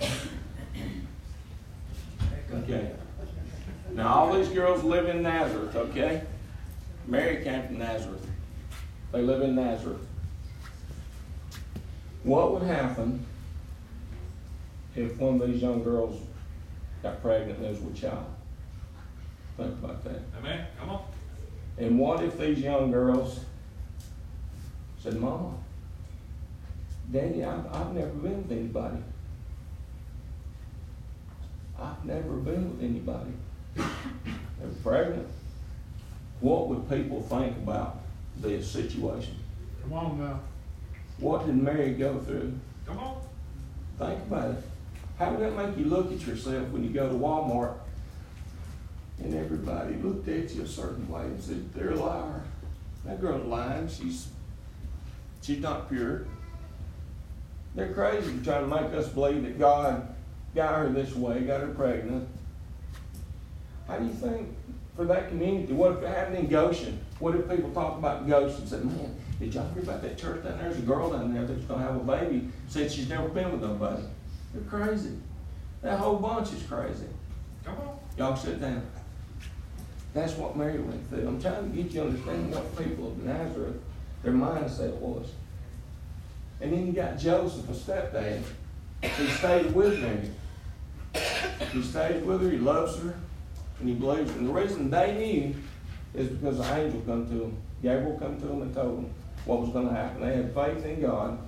up. 0.00 0.10
Okay. 2.62 2.92
Now, 3.94 4.14
all 4.14 4.32
these 4.32 4.48
girls 4.48 4.84
live 4.84 5.08
in 5.08 5.22
Nazareth, 5.22 5.74
okay? 5.74 6.22
Mary 7.06 7.42
came 7.42 7.66
from 7.66 7.78
Nazareth. 7.78 8.26
They 9.10 9.20
live 9.20 9.42
in 9.42 9.54
Nazareth. 9.54 10.06
What 12.22 12.52
would 12.52 12.62
happen 12.62 13.26
if 14.94 15.18
one 15.18 15.40
of 15.40 15.50
these 15.50 15.60
young 15.60 15.82
girls 15.82 16.20
got 17.02 17.20
pregnant 17.20 17.58
and 17.58 17.68
was 17.68 17.80
with 17.80 17.96
child? 17.96 18.26
Think 19.56 19.72
about 19.72 20.04
that. 20.04 20.20
Amen. 20.38 20.66
Come 20.78 20.90
on. 20.90 21.02
And 21.78 21.98
what 21.98 22.22
if 22.22 22.38
these 22.38 22.60
young 22.60 22.92
girls 22.92 23.40
said, 24.98 25.18
Mama, 25.18 25.54
Daddy, 27.10 27.44
I've, 27.44 27.66
I've 27.74 27.92
never 27.92 28.10
been 28.10 28.42
with 28.42 28.52
anybody. 28.52 28.98
I've 31.82 32.04
never 32.04 32.36
been 32.36 32.70
with 32.70 32.82
anybody. 32.82 33.32
They're 33.74 34.68
pregnant. 34.82 35.28
What 36.40 36.68
would 36.68 36.88
people 36.88 37.22
think 37.22 37.56
about 37.56 38.00
this 38.36 38.70
situation? 38.70 39.36
Come 39.82 39.92
on 39.92 40.18
now. 40.20 40.40
What 41.18 41.46
did 41.46 41.56
Mary 41.56 41.94
go 41.94 42.18
through? 42.20 42.54
Come 42.86 42.98
on. 42.98 43.20
Think 43.98 44.20
about 44.22 44.50
it. 44.50 44.64
How 45.18 45.30
would 45.30 45.40
that 45.40 45.56
make 45.56 45.76
you 45.78 45.84
look 45.84 46.12
at 46.12 46.26
yourself 46.26 46.68
when 46.70 46.84
you 46.84 46.90
go 46.90 47.08
to 47.08 47.14
Walmart 47.14 47.74
and 49.18 49.34
everybody 49.34 49.94
looked 49.96 50.28
at 50.28 50.52
you 50.52 50.62
a 50.62 50.66
certain 50.66 51.08
way 51.08 51.22
and 51.22 51.42
said, 51.42 51.72
they're 51.74 51.90
a 51.90 51.96
liar. 51.96 52.42
That 53.04 53.20
girl's 53.20 53.46
lying. 53.46 53.88
She's 53.88 54.28
she's 55.42 55.60
not 55.60 55.88
pure. 55.88 56.26
They're 57.74 57.92
crazy 57.92 58.38
trying 58.44 58.68
to 58.68 58.82
make 58.82 58.92
us 58.92 59.08
believe 59.08 59.42
that 59.42 59.58
God 59.58 60.11
got 60.54 60.74
her 60.76 60.88
this 60.90 61.14
way, 61.14 61.40
got 61.40 61.60
her 61.60 61.68
pregnant. 61.68 62.28
How 63.86 63.98
do 63.98 64.04
you 64.04 64.12
think 64.12 64.48
for 64.96 65.04
that 65.06 65.28
community? 65.28 65.72
What 65.72 65.92
if 65.92 66.02
it 66.02 66.08
happened 66.08 66.38
in 66.38 66.46
Goshen? 66.48 67.00
What 67.18 67.34
if 67.34 67.48
people 67.48 67.70
talk 67.72 67.98
about 67.98 68.28
Goshen 68.28 68.60
and 68.60 68.68
said, 68.68 68.84
man, 68.84 69.16
did 69.38 69.54
y'all 69.54 69.68
hear 69.72 69.82
about 69.82 70.02
that 70.02 70.18
church 70.18 70.44
down 70.44 70.58
there? 70.58 70.68
There's 70.68 70.78
a 70.78 70.86
girl 70.86 71.10
down 71.10 71.34
there 71.34 71.44
that's 71.44 71.64
going 71.64 71.80
to 71.80 71.86
have 71.86 71.96
a 71.96 72.00
baby. 72.00 72.48
Said 72.68 72.90
she's 72.90 73.08
never 73.08 73.28
been 73.28 73.50
with 73.52 73.62
nobody. 73.62 74.02
They're 74.54 74.62
crazy. 74.64 75.16
That 75.82 75.98
whole 75.98 76.16
bunch 76.16 76.52
is 76.52 76.62
crazy. 76.62 77.06
Come 77.64 77.76
on. 77.76 77.98
Y'all 78.16 78.36
sit 78.36 78.60
down. 78.60 78.82
That's 80.14 80.34
what 80.34 80.56
Mary 80.56 80.78
went 80.78 81.08
through. 81.08 81.26
I'm 81.26 81.40
trying 81.40 81.70
to 81.70 81.76
get 81.76 81.86
you 81.92 82.00
to 82.00 82.06
understand 82.08 82.54
what 82.54 82.76
people 82.76 83.08
of 83.08 83.22
Nazareth, 83.22 83.76
their 84.22 84.32
mindset 84.32 84.92
was. 84.96 85.30
And 86.60 86.72
then 86.72 86.86
you 86.86 86.92
got 86.92 87.18
Joseph, 87.18 87.68
a 87.68 87.72
stepdad. 87.72 88.42
He 89.02 89.26
stayed 89.28 89.74
with 89.74 90.00
Mary. 90.00 90.30
He 91.68 91.82
stays 91.82 92.22
with 92.24 92.42
her, 92.42 92.50
he 92.50 92.58
loves 92.58 92.98
her, 92.98 93.14
and 93.78 93.88
he 93.88 93.94
believes 93.94 94.30
her. 94.30 94.38
And 94.38 94.48
the 94.48 94.52
reason 94.52 94.90
they 94.90 95.14
knew 95.14 95.54
is 96.14 96.28
because 96.28 96.58
the 96.58 96.74
angel 96.74 97.00
come 97.06 97.26
to 97.26 97.34
them. 97.34 97.56
Gabriel 97.82 98.16
come 98.18 98.40
to 98.40 98.46
them 98.46 98.62
and 98.62 98.74
told 98.74 98.98
them 98.98 99.10
what 99.44 99.60
was 99.60 99.70
going 99.70 99.88
to 99.88 99.94
happen. 99.94 100.20
They 100.20 100.36
had 100.36 100.54
faith 100.54 100.84
in 100.84 101.00
God, 101.00 101.38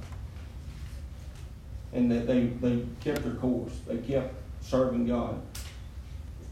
and 1.93 2.11
that 2.11 2.27
they, 2.27 2.47
they 2.47 2.85
kept 3.03 3.23
their 3.23 3.35
course. 3.35 3.73
They 3.87 3.99
kept 3.99 4.35
serving 4.63 5.07
God. 5.07 5.41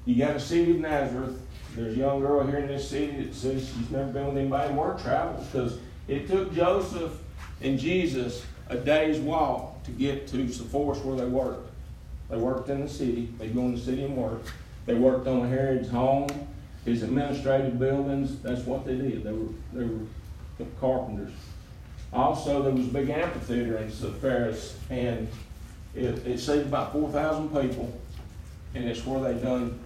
You 0.04 0.16
got 0.16 0.37
a 0.37 0.40
city 0.40 0.73
of 0.73 0.78
Nazareth 0.78 1.38
there's 1.75 1.97
a 1.97 1.99
young 1.99 2.21
girl 2.21 2.47
here 2.47 2.59
in 2.59 2.66
this 2.66 2.88
city 2.88 3.23
that 3.23 3.35
says 3.35 3.66
she's 3.66 3.90
never 3.90 4.11
been 4.12 4.26
with 4.26 4.37
anybody 4.37 4.71
in 4.71 4.76
work 4.76 5.00
travel 5.02 5.42
because 5.50 5.78
it 6.07 6.28
took 6.28 6.54
Joseph 6.54 7.19
and 7.62 7.78
Jesus 7.78 8.45
a 8.69 8.76
day's 8.76 9.19
walk 9.19 9.83
to 9.85 9.90
get 9.90 10.26
to 10.28 10.49
Sepphoris 10.49 11.02
where 11.02 11.16
they 11.16 11.25
worked. 11.25 11.71
They 12.33 12.39
worked 12.39 12.71
in 12.71 12.81
the 12.81 12.89
city. 12.89 13.29
They'd 13.39 13.55
go 13.55 13.61
in 13.61 13.75
the 13.75 13.81
city 13.81 14.05
and 14.07 14.17
work. 14.17 14.41
They 14.87 14.95
worked 14.95 15.29
on 15.29 15.47
Herod's 15.51 15.91
home, 15.91 16.29
his 16.83 17.03
administrative 17.03 17.79
buildings. 17.79 18.41
That's 18.41 18.62
what 18.62 18.87
they 18.87 18.97
did. 18.97 19.23
They 19.23 19.33
were 19.33 19.49
they 19.75 19.85
were 19.85 20.67
carpenters. 20.81 21.33
Also, 22.11 22.62
there 22.62 22.73
was 22.73 22.87
a 22.87 22.91
big 22.91 23.11
amphitheater 23.11 23.77
in 23.77 23.91
Sepphoris, 23.91 24.79
and 24.89 25.29
it, 25.95 26.27
it 26.27 26.39
seated 26.39 26.69
about 26.69 26.93
four 26.93 27.11
thousand 27.11 27.51
people, 27.51 28.01
and 28.75 28.89
it's 28.89 29.05
where 29.05 29.21
they 29.21 29.39
done 29.39 29.79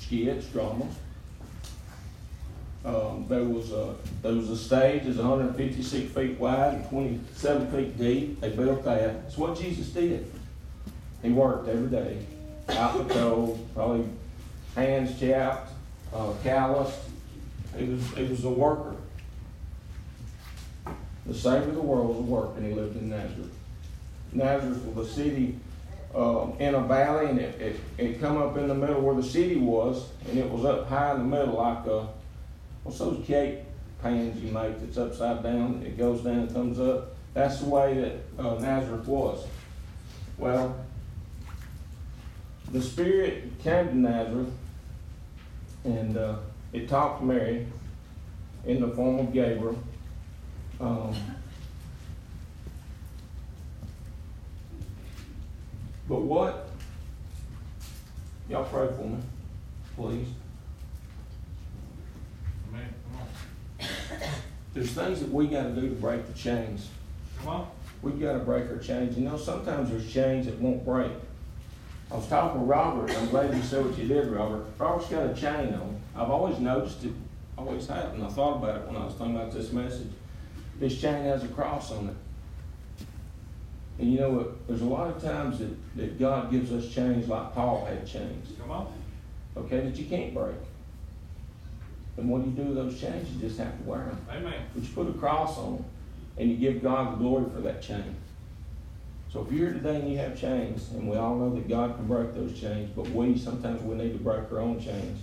skits, 0.00 0.46
dramas. 0.46 0.92
Um, 2.84 3.26
there 3.28 3.44
was 3.44 3.70
a 3.70 3.94
there 4.22 4.32
was 4.32 4.50
a 4.50 4.56
stage 4.56 5.04
that's 5.04 5.18
156 5.18 6.12
feet 6.12 6.36
wide 6.40 6.74
and 6.74 6.88
27 6.88 7.70
feet 7.70 7.96
deep. 7.96 8.40
They 8.40 8.50
built 8.50 8.82
that. 8.82 9.22
That's 9.22 9.38
what 9.38 9.56
Jesus 9.56 9.90
did. 9.90 10.28
He 11.22 11.30
worked 11.30 11.68
every 11.68 11.88
day, 11.88 12.18
out 12.70 12.96
in 12.96 13.08
the 13.08 13.14
cold, 13.14 13.68
probably 13.74 14.06
hands 14.74 15.18
chapped, 15.18 15.72
uh, 16.14 16.32
calloused. 16.42 16.98
He 17.76 17.84
was 17.84 18.04
he 18.10 18.24
was 18.24 18.44
a 18.44 18.50
worker. 18.50 18.96
The 21.26 21.34
Savior 21.34 21.68
of 21.68 21.74
the 21.74 21.82
world 21.82 22.08
was 22.08 22.18
a 22.18 22.22
worker, 22.22 22.56
and 22.56 22.66
he 22.66 22.72
lived 22.72 22.96
in 22.96 23.10
Nazareth. 23.10 23.52
Nazareth 24.32 24.84
was 24.84 25.08
a 25.08 25.12
city 25.12 25.56
um, 26.14 26.54
in 26.58 26.74
a 26.74 26.80
valley, 26.80 27.26
and 27.26 27.38
it, 27.38 27.60
it, 27.60 27.80
it 27.98 28.20
come 28.20 28.36
up 28.38 28.56
in 28.56 28.68
the 28.68 28.74
middle 28.74 29.00
where 29.00 29.14
the 29.14 29.22
city 29.22 29.56
was, 29.56 30.08
and 30.28 30.38
it 30.38 30.50
was 30.50 30.64
up 30.64 30.88
high 30.88 31.12
in 31.12 31.18
the 31.18 31.24
middle 31.24 31.54
like 31.54 31.86
a, 31.86 32.08
what's 32.82 32.98
those 32.98 33.24
cake 33.26 33.58
pans 34.02 34.42
you 34.42 34.50
make 34.50 34.80
that's 34.80 34.96
upside 34.96 35.42
down, 35.42 35.82
it 35.84 35.98
goes 35.98 36.22
down 36.22 36.38
and 36.40 36.54
comes 36.54 36.80
up. 36.80 37.14
That's 37.34 37.60
the 37.60 37.68
way 37.68 37.94
that 37.94 38.44
uh, 38.44 38.58
Nazareth 38.58 39.06
was. 39.06 39.46
Well, 40.38 40.74
the 42.72 42.80
Spirit 42.80 43.58
came 43.58 43.88
to 43.88 43.96
Nazareth, 43.96 44.52
and 45.84 46.16
uh, 46.16 46.36
it 46.72 46.88
talked 46.88 47.20
to 47.20 47.26
Mary 47.26 47.66
in 48.64 48.80
the 48.80 48.88
form 48.88 49.18
of 49.18 49.32
Gabriel. 49.32 49.78
Um, 50.80 51.14
but 56.08 56.22
what? 56.22 56.68
Y'all 58.48 58.64
pray 58.64 58.88
for 58.96 59.04
me, 59.04 59.18
please. 59.96 60.28
On. 62.72 63.86
There's 64.74 64.90
things 64.92 65.20
that 65.20 65.30
we 65.30 65.48
got 65.48 65.64
to 65.64 65.72
do 65.72 65.88
to 65.88 65.94
break 65.96 66.26
the 66.26 66.32
chains. 66.32 66.88
Come 67.38 67.48
on. 67.48 67.70
We've 68.02 68.20
got 68.20 68.34
to 68.34 68.38
break 68.38 68.70
our 68.70 68.78
chains. 68.78 69.18
You 69.18 69.24
know, 69.24 69.36
sometimes 69.36 69.90
there's 69.90 70.10
chains 70.10 70.46
that 70.46 70.58
won't 70.58 70.84
break. 70.84 71.12
I 72.10 72.16
was 72.16 72.26
talking 72.26 72.60
with 72.60 72.68
Robert. 72.70 73.16
I'm 73.16 73.28
glad 73.28 73.54
you 73.54 73.62
said 73.62 73.84
what 73.84 73.96
you 73.96 74.08
did, 74.08 74.28
Robert. 74.28 74.66
Robert's 74.78 75.08
got 75.08 75.30
a 75.30 75.34
chain 75.34 75.74
on. 75.74 76.00
I've 76.16 76.30
always 76.30 76.58
noticed 76.58 77.04
it, 77.04 77.12
always 77.56 77.86
have, 77.86 78.14
and 78.14 78.24
I 78.24 78.28
thought 78.28 78.56
about 78.56 78.80
it 78.80 78.86
when 78.86 78.96
I 78.96 79.04
was 79.04 79.14
thinking 79.14 79.36
about 79.36 79.52
this 79.52 79.72
message. 79.72 80.08
This 80.80 81.00
chain 81.00 81.22
has 81.24 81.44
a 81.44 81.48
cross 81.48 81.92
on 81.92 82.08
it. 82.08 82.16
And 84.00 84.12
you 84.12 84.18
know 84.18 84.30
what? 84.30 84.66
There's 84.66 84.80
a 84.80 84.86
lot 84.86 85.08
of 85.14 85.22
times 85.22 85.58
that, 85.60 85.96
that 85.96 86.18
God 86.18 86.50
gives 86.50 86.72
us 86.72 86.92
chains 86.92 87.28
like 87.28 87.54
Paul 87.54 87.84
had 87.84 88.06
chains, 88.06 88.48
Come 88.60 88.70
on. 88.70 88.92
okay, 89.56 89.80
that 89.80 89.94
you 89.96 90.06
can't 90.06 90.34
break. 90.34 90.56
And 92.16 92.28
what 92.28 92.42
do 92.42 92.50
you 92.50 92.56
do 92.56 92.62
with 92.74 92.76
those 92.76 93.00
chains? 93.00 93.30
You 93.30 93.40
just 93.40 93.58
have 93.58 93.76
to 93.76 93.82
wear 93.84 94.00
them. 94.00 94.18
Amen. 94.30 94.64
But 94.74 94.82
you 94.82 94.88
put 94.94 95.08
a 95.08 95.12
cross 95.12 95.56
on 95.58 95.76
them 95.76 95.84
and 96.38 96.50
you 96.50 96.56
give 96.56 96.82
God 96.82 97.12
the 97.12 97.16
glory 97.18 97.44
for 97.54 97.60
that 97.60 97.82
chain. 97.82 98.16
So 99.32 99.46
if 99.46 99.52
you're 99.52 99.72
today 99.72 100.00
and 100.00 100.10
you 100.10 100.18
have 100.18 100.38
chains, 100.38 100.90
and 100.90 101.08
we 101.08 101.16
all 101.16 101.36
know 101.36 101.54
that 101.54 101.68
God 101.68 101.94
can 101.94 102.06
break 102.08 102.34
those 102.34 102.58
chains, 102.58 102.90
but 102.96 103.08
we 103.10 103.38
sometimes 103.38 103.80
we 103.82 103.94
need 103.94 104.12
to 104.12 104.18
break 104.18 104.50
our 104.50 104.58
own 104.58 104.80
chains. 104.80 105.22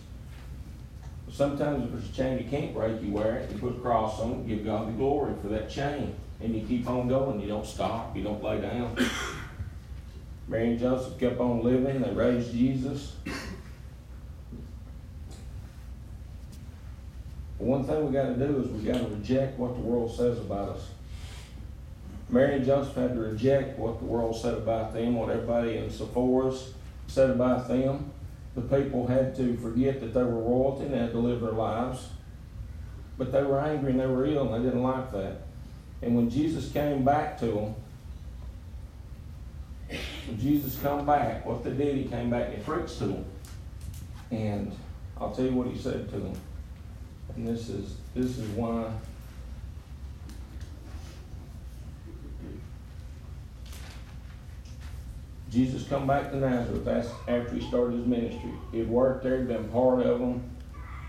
Sometimes 1.30 1.84
if 1.84 1.92
there's 1.92 2.10
a 2.10 2.14
chain 2.14 2.38
you 2.38 2.50
can't 2.50 2.74
break, 2.74 3.02
you 3.04 3.12
wear 3.12 3.36
it, 3.36 3.52
you 3.52 3.58
put 3.58 3.76
a 3.76 3.80
cross 3.80 4.22
on 4.22 4.32
it, 4.32 4.48
give 4.48 4.64
God 4.64 4.88
the 4.88 4.94
glory 4.94 5.34
for 5.42 5.50
that 5.50 5.70
chain. 5.70 6.16
And 6.40 6.56
you 6.56 6.66
keep 6.66 6.88
on 6.88 7.10
going, 7.10 7.42
you 7.42 7.48
don't 7.48 7.66
stop, 7.66 8.16
you 8.16 8.24
don't 8.24 8.42
lay 8.42 8.62
down. 8.62 8.96
Mary 10.48 10.70
and 10.70 10.80
Joseph 10.80 11.20
kept 11.20 11.42
on 11.42 11.62
living, 11.62 12.02
they 12.02 12.12
raised 12.12 12.54
Jesus. 12.54 13.14
One 17.58 17.84
thing 17.84 18.06
we 18.06 18.14
gotta 18.14 18.36
do 18.36 18.62
is 18.62 18.68
we 18.70 18.90
gotta 18.90 19.08
reject 19.08 19.60
what 19.60 19.76
the 19.76 19.82
world 19.82 20.16
says 20.16 20.38
about 20.38 20.70
us. 20.70 20.88
Mary 22.30 22.56
and 22.56 22.66
Joseph 22.66 22.96
had 22.96 23.14
to 23.14 23.20
reject 23.20 23.80
what 23.80 24.00
the 24.00 24.06
world 24.06 24.36
said 24.36 24.56
about 24.56 24.94
them, 24.94 25.16
what 25.16 25.30
everybody 25.30 25.78
in 25.78 25.90
Sepphoris 25.90 26.74
said 27.08 27.30
about 27.30 27.68
them. 27.68 28.12
The 28.56 28.62
people 28.62 29.08
had 29.08 29.36
to 29.38 29.56
forget 29.58 30.02
that 30.02 30.14
they 30.14 30.24
were 30.24 30.42
royalty 30.42 30.86
and 30.86 30.94
they 30.94 30.98
had 30.98 31.12
to 31.12 31.20
live 31.20 31.42
their 31.42 31.52
lives. 31.52 32.10
But 33.18 33.32
they 33.32 33.44
were 33.44 33.60
angry 33.60 33.92
and 33.92 34.00
they 34.00 34.08
were 34.08 34.26
ill 34.26 34.54
and 34.54 34.64
they 34.64 34.68
didn't 34.68 34.84
like 34.84 35.12
that. 35.12 35.42
And 36.02 36.16
when 36.16 36.30
Jesus 36.30 36.72
came 36.72 37.06
back 37.06 37.40
to 37.40 37.46
them, 37.46 37.76
when 40.28 40.40
Jesus 40.40 40.78
come 40.82 41.06
back, 41.06 41.46
what 41.46 41.64
they 41.64 41.72
did, 41.72 41.96
he 41.96 42.06
came 42.06 42.30
back 42.30 42.54
and 42.54 42.64
preached 42.66 42.98
to 43.00 43.06
them. 43.06 43.26
And 44.32 44.76
I'll 45.20 45.34
tell 45.34 45.46
you 45.46 45.54
what 45.54 45.68
he 45.68 45.78
said 45.78 46.10
to 46.10 46.20
them. 46.20 46.34
And 47.36 47.48
this 47.48 47.70
is 47.70 47.96
this 48.14 48.38
is 48.38 48.50
why 48.50 48.92
Jesus 55.50 55.88
come 55.88 56.06
back 56.06 56.32
to 56.32 56.38
Nazareth. 56.38 56.86
That's 56.86 57.10
after 57.28 57.56
he 57.56 57.62
started 57.68 57.98
his 57.98 58.06
ministry. 58.06 58.52
He'd 58.72 58.90
worked 58.90 59.24
there, 59.24 59.44
been 59.44 59.68
part 59.70 60.02
of 60.02 60.20
them. 60.20 60.44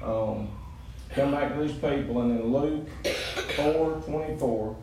Um, 0.02 0.48
come 1.10 1.32
back 1.32 1.54
to 1.54 1.60
these 1.60 1.72
people, 1.72 2.20
and 2.22 2.40
in 2.40 2.52
Luke 2.52 2.88
4 3.56 4.02
24, 4.06 4.76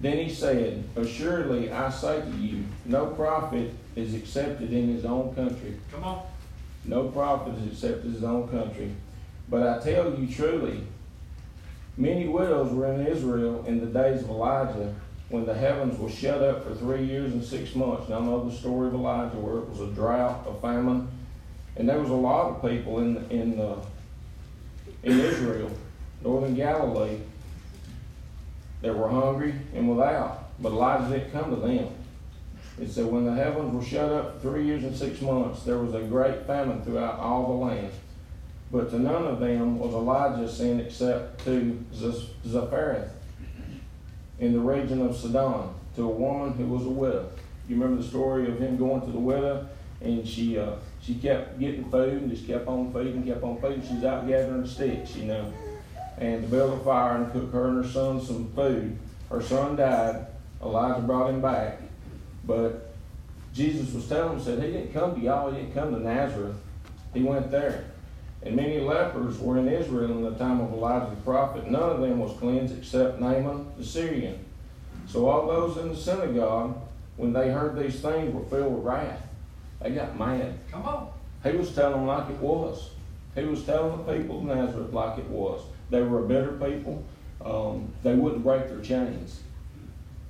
then 0.00 0.18
he 0.18 0.28
said, 0.28 0.84
Assuredly 0.96 1.72
I 1.72 1.88
say 1.90 2.20
to 2.20 2.36
you, 2.36 2.64
no 2.84 3.06
prophet 3.06 3.72
is 3.96 4.14
accepted 4.14 4.72
in 4.72 4.94
his 4.94 5.04
own 5.04 5.34
country. 5.34 5.78
Come 5.90 6.04
on. 6.04 6.26
No 6.84 7.08
prophet 7.08 7.54
is 7.54 7.72
accepted 7.72 8.06
in 8.06 8.12
his 8.12 8.24
own 8.24 8.48
country. 8.48 8.92
But 9.48 9.66
I 9.66 9.82
tell 9.82 10.14
you 10.14 10.26
truly, 10.26 10.82
many 11.96 12.28
widows 12.28 12.72
were 12.72 12.92
in 12.92 13.06
Israel 13.06 13.64
in 13.66 13.80
the 13.80 13.86
days 13.86 14.22
of 14.22 14.28
Elijah 14.28 14.94
when 15.28 15.46
the 15.46 15.54
heavens 15.54 15.98
were 15.98 16.10
shut 16.10 16.42
up 16.42 16.64
for 16.64 16.74
three 16.74 17.04
years 17.04 17.32
and 17.32 17.42
six 17.42 17.74
months. 17.74 18.08
Now, 18.08 18.18
I 18.18 18.20
know 18.20 18.48
the 18.48 18.54
story 18.54 18.88
of 18.88 18.94
Elijah 18.94 19.36
where 19.36 19.58
it 19.58 19.68
was 19.68 19.80
a 19.80 19.86
drought, 19.88 20.46
a 20.46 20.54
famine, 20.60 21.08
and 21.76 21.88
there 21.88 21.98
was 21.98 22.10
a 22.10 22.14
lot 22.14 22.50
of 22.50 22.70
people 22.70 22.98
in 23.00 23.16
in 23.30 23.60
uh, 23.60 23.76
in 25.02 25.20
Israel, 25.20 25.70
northern 26.22 26.54
Galilee, 26.54 27.18
that 28.82 28.96
were 28.96 29.08
hungry 29.08 29.54
and 29.74 29.88
without. 29.88 30.50
But 30.60 30.72
Elijah 30.72 31.18
didn't 31.18 31.32
come 31.32 31.50
to 31.50 31.56
them. 31.56 31.88
It 32.80 32.90
said, 32.90 33.06
when 33.06 33.24
the 33.24 33.34
heavens 33.34 33.72
were 33.72 33.84
shut 33.84 34.10
up 34.10 34.34
for 34.34 34.50
three 34.50 34.64
years 34.64 34.82
and 34.82 34.96
six 34.96 35.20
months, 35.20 35.62
there 35.62 35.78
was 35.78 35.94
a 35.94 36.00
great 36.00 36.44
famine 36.44 36.82
throughout 36.82 37.20
all 37.20 37.46
the 37.46 37.64
land. 37.64 37.92
But 38.72 38.90
to 38.90 38.98
none 38.98 39.26
of 39.26 39.38
them 39.38 39.78
was 39.78 39.94
Elijah 39.94 40.48
sent 40.48 40.80
except 40.80 41.44
to 41.44 41.84
Zarephath 41.94 43.12
in 44.38 44.52
the 44.52 44.58
region 44.58 45.02
of 45.02 45.16
Sidon, 45.16 45.70
to 45.96 46.02
a 46.02 46.08
woman 46.08 46.54
who 46.54 46.66
was 46.66 46.84
a 46.84 46.90
widow. 46.90 47.30
You 47.68 47.76
remember 47.76 48.02
the 48.02 48.08
story 48.08 48.48
of 48.48 48.58
him 48.58 48.76
going 48.76 49.00
to 49.02 49.10
the 49.10 49.18
widow, 49.18 49.68
and 50.00 50.26
she 50.26 50.58
uh, 50.58 50.72
she 51.00 51.14
kept 51.14 51.58
getting 51.58 51.90
food 51.90 52.22
and 52.22 52.30
just 52.30 52.46
kept 52.46 52.66
on 52.66 52.92
feeding, 52.92 53.24
kept 53.24 53.42
on 53.42 53.60
feeding. 53.60 53.82
She's 53.82 54.04
out 54.04 54.26
gathering 54.26 54.62
the 54.62 54.68
sticks, 54.68 55.16
you 55.16 55.24
know, 55.24 55.52
and 56.18 56.42
to 56.42 56.48
build 56.48 56.78
a 56.78 56.84
fire 56.84 57.16
and 57.16 57.32
cook 57.32 57.52
her 57.52 57.68
and 57.68 57.84
her 57.84 57.90
son 57.90 58.20
some 58.20 58.52
food. 58.52 58.98
Her 59.30 59.42
son 59.42 59.76
died. 59.76 60.26
Elijah 60.62 61.02
brought 61.02 61.30
him 61.30 61.42
back, 61.42 61.80
but 62.44 62.94
Jesus 63.52 63.92
was 63.94 64.08
telling 64.08 64.38
him, 64.38 64.44
said 64.44 64.62
he 64.62 64.72
didn't 64.72 64.92
come 64.92 65.14
to 65.14 65.20
y'all, 65.20 65.50
he 65.50 65.60
didn't 65.60 65.74
come 65.74 65.92
to 65.92 66.00
Nazareth. 66.00 66.56
He 67.12 67.22
went 67.22 67.50
there. 67.50 67.84
And 68.44 68.56
many 68.56 68.78
lepers 68.78 69.38
were 69.38 69.58
in 69.58 69.68
Israel 69.68 70.10
in 70.10 70.22
the 70.22 70.32
time 70.32 70.60
of 70.60 70.72
Elijah 70.72 71.10
the 71.10 71.22
prophet. 71.22 71.70
None 71.70 71.82
of 71.82 72.00
them 72.00 72.18
was 72.18 72.36
cleansed 72.38 72.76
except 72.76 73.18
Naaman 73.18 73.72
the 73.78 73.84
Syrian. 73.84 74.44
So 75.06 75.28
all 75.28 75.46
those 75.46 75.78
in 75.78 75.88
the 75.88 75.96
synagogue, 75.96 76.78
when 77.16 77.32
they 77.32 77.50
heard 77.50 77.78
these 77.78 78.00
things, 78.00 78.34
were 78.34 78.44
filled 78.44 78.74
with 78.74 78.84
wrath. 78.84 79.26
They 79.80 79.90
got 79.90 80.18
mad. 80.18 80.58
Come 80.70 80.82
on. 80.82 81.10
He 81.42 81.56
was 81.56 81.74
telling 81.74 81.92
them 81.92 82.06
like 82.06 82.28
it 82.30 82.38
was. 82.38 82.90
He 83.34 83.44
was 83.44 83.64
telling 83.64 84.04
the 84.04 84.12
people 84.12 84.38
of 84.38 84.44
Nazareth 84.44 84.92
like 84.92 85.18
it 85.18 85.28
was. 85.28 85.62
They 85.90 86.02
were 86.02 86.24
a 86.24 86.28
bitter 86.28 86.52
people. 86.52 87.04
Um, 87.44 87.92
they 88.02 88.14
wouldn't 88.14 88.42
break 88.42 88.68
their 88.68 88.80
chains. 88.80 89.40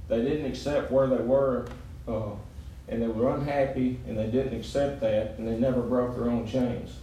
They 0.09 0.23
didn't 0.23 0.47
accept 0.47 0.91
where 0.91 1.07
they 1.07 1.23
were, 1.23 1.67
uh, 2.09 2.31
and 2.89 3.03
they 3.03 3.07
were 3.07 3.35
unhappy, 3.35 4.01
and 4.07 4.19
they 4.19 4.27
didn't 4.27 4.59
accept 4.59 5.01
that, 5.01 5.37
and 5.39 5.47
they 5.47 5.57
never 5.57 5.81
broke 5.81 6.17
their 6.17 6.31
own 6.31 6.47
chains. 6.47 6.97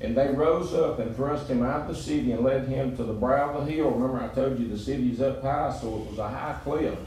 And 0.00 0.16
they 0.16 0.28
rose 0.28 0.72
up 0.72 0.98
and 0.98 1.14
thrust 1.14 1.48
him 1.48 1.62
out 1.62 1.82
of 1.82 1.88
the 1.88 1.94
city 1.94 2.32
and 2.32 2.42
led 2.42 2.66
him 2.66 2.96
to 2.96 3.04
the 3.04 3.12
brow 3.12 3.54
of 3.54 3.66
the 3.66 3.72
hill. 3.72 3.90
Remember, 3.90 4.22
I 4.22 4.28
told 4.28 4.58
you 4.58 4.68
the 4.68 4.78
city's 4.78 5.20
up 5.20 5.42
high, 5.42 5.76
so 5.78 5.88
it 5.88 6.10
was 6.10 6.18
a 6.18 6.28
high 6.28 6.58
cliff. 6.64 6.98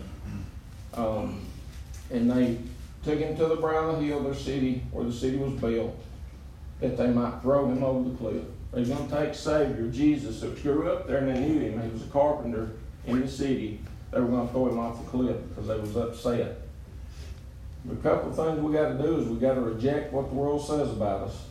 Um, 0.94 1.42
and 2.12 2.30
they 2.30 2.60
took 3.04 3.20
him 3.20 3.36
to 3.38 3.48
the 3.48 3.56
brow 3.56 3.90
of 3.90 4.00
the 4.00 4.06
hill, 4.06 4.22
their 4.22 4.36
city, 4.36 4.84
where 4.92 5.06
the 5.06 5.12
city 5.12 5.38
was 5.38 5.54
built, 5.54 5.96
that 6.82 6.98
they 6.98 7.08
might 7.08 7.42
throw 7.42 7.66
him 7.66 7.84
over 7.84 8.10
the 8.10 8.16
cliff. 8.16 8.44
They're 8.72 8.86
going 8.86 9.08
to 9.08 9.26
take 9.26 9.36
Savior, 9.36 9.88
Jesus, 9.90 10.42
that 10.42 10.62
grew 10.62 10.92
up 10.92 11.08
there 11.08 11.18
and 11.18 11.36
they 11.36 11.40
knew 11.40 11.60
him. 11.60 11.82
He 11.82 11.90
was 11.90 12.04
a 12.04 12.08
carpenter 12.08 12.72
in 13.06 13.22
the 13.22 13.28
city. 13.28 13.80
They 14.12 14.20
were 14.20 14.28
going 14.28 14.48
to 14.48 14.54
throw 14.54 14.68
him 14.68 14.80
off 14.80 15.04
the 15.04 15.10
cliff 15.10 15.38
because 15.50 15.68
they 15.68 15.80
was 15.80 15.96
upset. 15.98 16.62
But 17.86 17.94
a 17.94 18.02
couple 18.02 18.30
of 18.30 18.36
things 18.36 18.60
we 18.60 18.74
got 18.74 18.98
to 18.98 18.98
do 18.98 19.20
is 19.20 19.28
we 19.28 19.38
got 19.38 19.56
to 19.56 19.62
reject 19.62 20.14
what 20.14 20.30
the 20.30 20.36
world 20.36 20.66
says 20.66 20.90
about 20.90 21.28
us. 21.28 21.46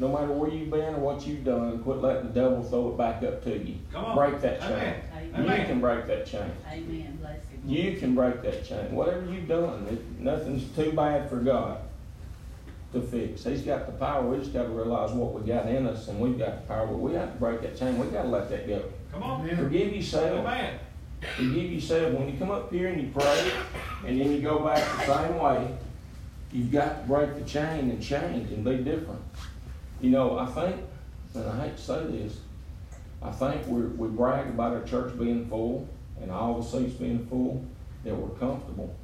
No 0.00 0.08
matter 0.08 0.32
where 0.32 0.50
you've 0.50 0.70
been 0.70 0.94
or 0.94 1.00
what 1.00 1.26
you've 1.26 1.44
done, 1.44 1.78
quit 1.82 1.98
letting 1.98 2.32
the 2.32 2.40
devil 2.40 2.64
throw 2.64 2.88
it 2.88 2.96
back 2.96 3.22
up 3.22 3.44
to 3.44 3.50
you. 3.50 3.76
Come 3.92 4.06
on. 4.06 4.16
Break 4.16 4.40
that 4.40 4.58
chain. 4.60 4.72
Amen. 4.72 5.02
You 5.36 5.44
Amen. 5.44 5.66
can 5.66 5.80
break 5.80 6.06
that 6.06 6.24
chain. 6.24 6.50
Amen, 6.66 7.18
bless 7.20 7.44
him. 7.46 7.62
You 7.66 7.96
can 7.98 8.14
break 8.14 8.40
that 8.40 8.64
chain. 8.64 8.92
Whatever 8.92 9.30
you've 9.30 9.46
done, 9.46 9.86
it, 9.90 10.18
nothing's 10.18 10.64
too 10.74 10.92
bad 10.92 11.28
for 11.28 11.36
God 11.36 11.82
to 12.94 13.02
fix. 13.02 13.44
He's 13.44 13.60
got 13.60 13.84
the 13.84 13.92
power. 13.92 14.26
We 14.26 14.38
just 14.38 14.54
got 14.54 14.62
to 14.62 14.68
realize 14.70 15.12
what 15.12 15.34
we 15.34 15.46
got 15.46 15.66
in 15.66 15.86
us, 15.86 16.08
and 16.08 16.18
we've 16.18 16.38
got 16.38 16.62
the 16.62 16.66
power. 16.66 16.86
But 16.86 16.96
we 16.96 17.12
have 17.12 17.34
to 17.34 17.38
break 17.38 17.60
that 17.60 17.78
chain. 17.78 17.98
We 17.98 18.06
got 18.06 18.22
to 18.22 18.28
let 18.28 18.48
that 18.48 18.66
go. 18.66 18.82
Come 19.12 19.22
on. 19.22 19.46
Forgive 19.54 19.94
yourself. 19.94 20.46
Amen. 20.46 20.78
Forgive 21.36 21.72
yourself. 21.72 22.14
When 22.14 22.26
you 22.26 22.38
come 22.38 22.50
up 22.50 22.72
here 22.72 22.88
and 22.88 23.02
you 23.02 23.10
pray, 23.12 23.52
and 24.06 24.18
then 24.18 24.32
you 24.32 24.40
go 24.40 24.60
back 24.60 24.82
the 24.96 25.14
same 25.14 25.38
way, 25.38 25.76
you've 26.52 26.72
got 26.72 27.02
to 27.02 27.06
break 27.06 27.34
the 27.34 27.44
chain 27.44 27.90
and 27.90 28.02
change 28.02 28.50
and 28.50 28.64
be 28.64 28.76
different. 28.78 29.20
You 30.00 30.10
know, 30.10 30.38
I 30.38 30.46
think, 30.46 30.76
and 31.34 31.44
I 31.48 31.66
hate 31.66 31.76
to 31.76 31.82
say 31.82 32.04
this, 32.06 32.38
I 33.22 33.30
think 33.30 33.66
we 33.66 33.82
we 33.82 34.08
brag 34.08 34.48
about 34.48 34.74
our 34.74 34.82
church 34.82 35.18
being 35.18 35.46
full 35.46 35.88
and 36.20 36.30
all 36.30 36.60
the 36.60 36.66
seats 36.66 36.94
being 36.94 37.26
full, 37.26 37.64
that 38.04 38.14
we're 38.14 38.36
comfortable. 38.38 38.94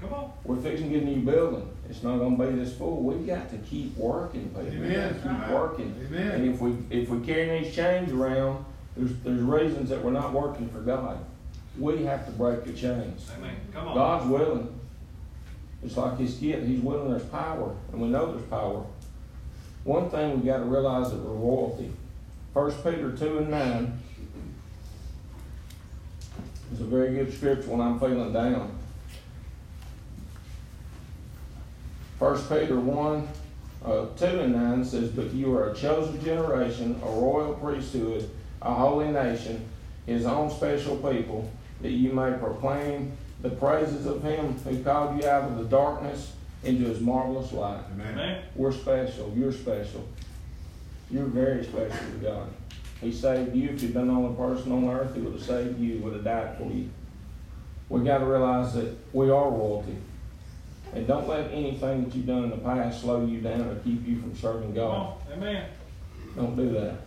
Come 0.00 0.12
on. 0.12 0.32
We're 0.44 0.56
fixing 0.56 0.92
to 0.92 0.98
get 0.98 1.02
a 1.02 1.06
new 1.06 1.22
building. 1.22 1.68
It's 1.88 2.02
not 2.02 2.18
gonna 2.18 2.36
be 2.36 2.56
this 2.56 2.74
full. 2.74 3.02
We've 3.02 3.26
got 3.26 3.48
to 3.50 3.56
keep 3.58 3.96
working, 3.96 4.48
people. 4.48 4.62
We've 4.62 4.72
gotta 4.72 4.86
Amen. 4.86 5.14
Keep 5.14 5.26
uh-huh. 5.26 5.54
working. 5.54 6.06
Amen. 6.06 6.30
And 6.32 6.54
if 6.54 6.60
we, 6.60 6.76
if 6.90 7.08
we 7.08 7.24
carry 7.26 7.60
these 7.60 7.74
chains 7.74 8.12
around, 8.12 8.64
there's, 8.96 9.12
there's 9.24 9.40
reasons 9.40 9.88
that 9.90 10.02
we're 10.02 10.10
not 10.10 10.32
working 10.32 10.68
for 10.68 10.80
God. 10.80 11.24
We 11.78 12.04
have 12.04 12.26
to 12.26 12.32
break 12.32 12.64
the 12.64 12.72
chains. 12.72 13.30
Amen. 13.38 13.56
Come 13.72 13.88
on. 13.88 13.94
God's 13.94 14.26
willing. 14.26 14.80
It's 15.82 15.96
like 15.96 16.18
his 16.18 16.36
kid, 16.38 16.64
he's 16.64 16.80
willing, 16.80 17.10
there's 17.10 17.24
power, 17.24 17.74
and 17.92 18.00
we 18.00 18.08
know 18.08 18.32
there's 18.32 18.46
power. 18.46 18.84
One 19.86 20.10
thing 20.10 20.40
we 20.40 20.46
gotta 20.48 20.64
realize 20.64 21.12
that 21.12 21.20
we're 21.20 21.32
royalty. 21.32 21.92
First 22.52 22.82
Peter 22.82 23.12
two 23.12 23.38
and 23.38 23.48
nine 23.48 24.00
is 26.72 26.80
a 26.80 26.84
very 26.84 27.14
good 27.14 27.32
scripture 27.32 27.70
when 27.70 27.80
I'm 27.80 28.00
feeling 28.00 28.32
down. 28.32 28.76
First 32.18 32.48
Peter 32.48 32.80
one, 32.80 33.28
uh, 33.84 34.06
two 34.16 34.40
and 34.40 34.54
nine 34.54 34.84
says, 34.84 35.10
But 35.10 35.32
you 35.32 35.56
are 35.56 35.70
a 35.70 35.74
chosen 35.76 36.20
generation, 36.24 37.00
a 37.04 37.06
royal 37.06 37.54
priesthood, 37.54 38.28
a 38.62 38.74
holy 38.74 39.12
nation, 39.12 39.68
his 40.04 40.26
own 40.26 40.50
special 40.50 40.96
people, 40.96 41.48
that 41.82 41.92
you 41.92 42.12
may 42.12 42.32
proclaim 42.32 43.12
the 43.40 43.50
praises 43.50 44.04
of 44.06 44.20
him 44.24 44.58
who 44.64 44.82
called 44.82 45.22
you 45.22 45.28
out 45.28 45.44
of 45.44 45.58
the 45.58 45.64
darkness 45.64 46.32
into 46.66 46.84
his 46.84 47.00
marvelous 47.00 47.52
light. 47.52 47.82
Amen. 47.92 48.42
We're 48.54 48.72
special. 48.72 49.32
You're 49.36 49.52
special. 49.52 50.06
You're 51.10 51.26
very 51.26 51.64
special 51.64 51.96
to 51.96 52.18
God. 52.20 52.48
He 53.00 53.12
saved 53.12 53.54
you. 53.54 53.70
If 53.70 53.82
you'd 53.82 53.94
been 53.94 54.08
the 54.08 54.12
only 54.12 54.34
person 54.36 54.72
on 54.72 54.88
earth, 54.88 55.14
He 55.14 55.20
would 55.20 55.34
have 55.34 55.42
saved 55.42 55.78
you, 55.78 55.98
would 56.00 56.14
have 56.14 56.24
died 56.24 56.58
for 56.58 56.70
you. 56.70 56.88
We 57.88 58.02
got 58.04 58.18
to 58.18 58.26
realize 58.26 58.74
that 58.74 58.96
we 59.12 59.30
are 59.30 59.50
royalty. 59.50 59.96
And 60.92 61.06
don't 61.06 61.28
let 61.28 61.50
anything 61.52 62.04
that 62.04 62.14
you've 62.14 62.26
done 62.26 62.44
in 62.44 62.50
the 62.50 62.56
past 62.56 63.02
slow 63.02 63.24
you 63.24 63.40
down 63.40 63.60
or 63.60 63.76
keep 63.76 64.06
you 64.06 64.20
from 64.20 64.34
serving 64.36 64.74
God. 64.74 65.14
Amen. 65.32 65.68
Don't 66.34 66.56
do 66.56 66.70
that. 66.72 67.00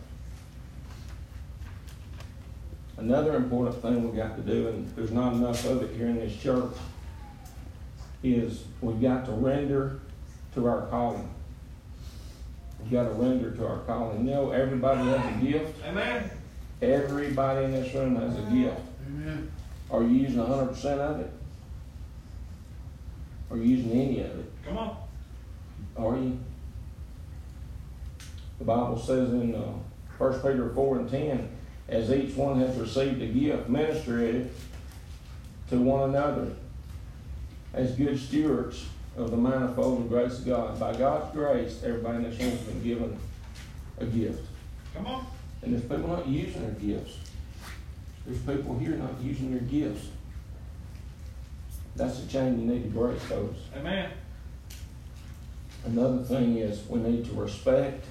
Another 2.96 3.36
important 3.36 3.80
thing 3.82 4.10
we 4.10 4.16
got 4.16 4.36
to 4.36 4.42
do, 4.42 4.68
and 4.68 4.94
there's 4.94 5.10
not 5.10 5.32
enough 5.32 5.64
of 5.64 5.82
it 5.82 5.96
here 5.96 6.06
in 6.06 6.16
this 6.16 6.36
church, 6.36 6.72
is 8.22 8.64
we've 8.80 9.00
got 9.00 9.26
to 9.26 9.32
render 9.32 10.00
to 10.54 10.66
our 10.66 10.86
calling. 10.86 11.28
We've 12.80 12.92
got 12.92 13.04
to 13.04 13.10
render 13.10 13.50
to 13.52 13.66
our 13.66 13.78
calling. 13.80 14.26
You 14.26 14.34
know, 14.34 14.50
everybody 14.50 15.08
has 15.08 15.36
a 15.36 15.44
gift. 15.44 15.84
Amen. 15.86 16.30
Everybody 16.82 17.64
in 17.66 17.72
this 17.72 17.94
room 17.94 18.16
has 18.16 18.36
a 18.38 18.42
gift. 18.42 18.80
Amen. 19.06 19.50
Are 19.90 20.02
you 20.02 20.08
using 20.08 20.44
hundred 20.44 20.68
percent 20.68 21.00
of 21.00 21.20
it? 21.20 21.30
Are 23.50 23.56
you 23.56 23.64
using 23.64 23.92
any 23.92 24.20
of 24.20 24.38
it? 24.38 24.52
Come 24.66 24.78
on. 24.78 24.96
Are 25.96 26.16
you? 26.16 26.38
The 28.58 28.64
Bible 28.64 28.98
says 28.98 29.30
in 29.30 29.54
uh, 29.54 29.72
1 30.18 30.40
Peter 30.40 30.68
4 30.74 30.98
and 30.98 31.10
10, 31.10 31.48
as 31.88 32.12
each 32.12 32.36
one 32.36 32.60
has 32.60 32.76
received 32.76 33.22
a 33.22 33.26
gift, 33.26 33.68
minister 33.70 34.20
it 34.20 34.52
to 35.70 35.78
one 35.78 36.10
another 36.10 36.52
as 37.72 37.92
good 37.92 38.18
stewards 38.18 38.86
of 39.16 39.30
the 39.30 39.36
manifold 39.36 40.00
and 40.00 40.08
grace 40.08 40.38
of 40.38 40.46
God. 40.46 40.78
By 40.78 40.96
God's 40.96 41.32
grace, 41.34 41.82
everybody 41.84 42.18
in 42.18 42.30
this 42.30 42.38
room 42.38 42.50
has 42.50 42.60
been 42.60 42.82
given 42.82 43.18
a 43.98 44.06
gift. 44.06 44.44
Come 44.94 45.06
on. 45.06 45.26
And 45.62 45.72
there's 45.72 45.82
people 45.82 46.08
not 46.08 46.26
using 46.26 46.62
their 46.62 46.72
gifts. 46.72 47.18
There's 48.26 48.38
people 48.38 48.78
here 48.78 48.96
not 48.96 49.20
using 49.20 49.50
their 49.52 49.60
gifts. 49.60 50.08
That's 51.96 52.22
a 52.22 52.28
chain 52.28 52.60
you 52.60 52.66
need 52.66 52.82
to 52.84 52.88
break, 52.88 53.18
folks. 53.20 53.58
Amen. 53.76 54.10
Another 55.84 56.22
thing 56.22 56.58
is 56.58 56.86
we 56.88 57.00
need 57.00 57.24
to 57.26 57.32
respect, 57.32 58.04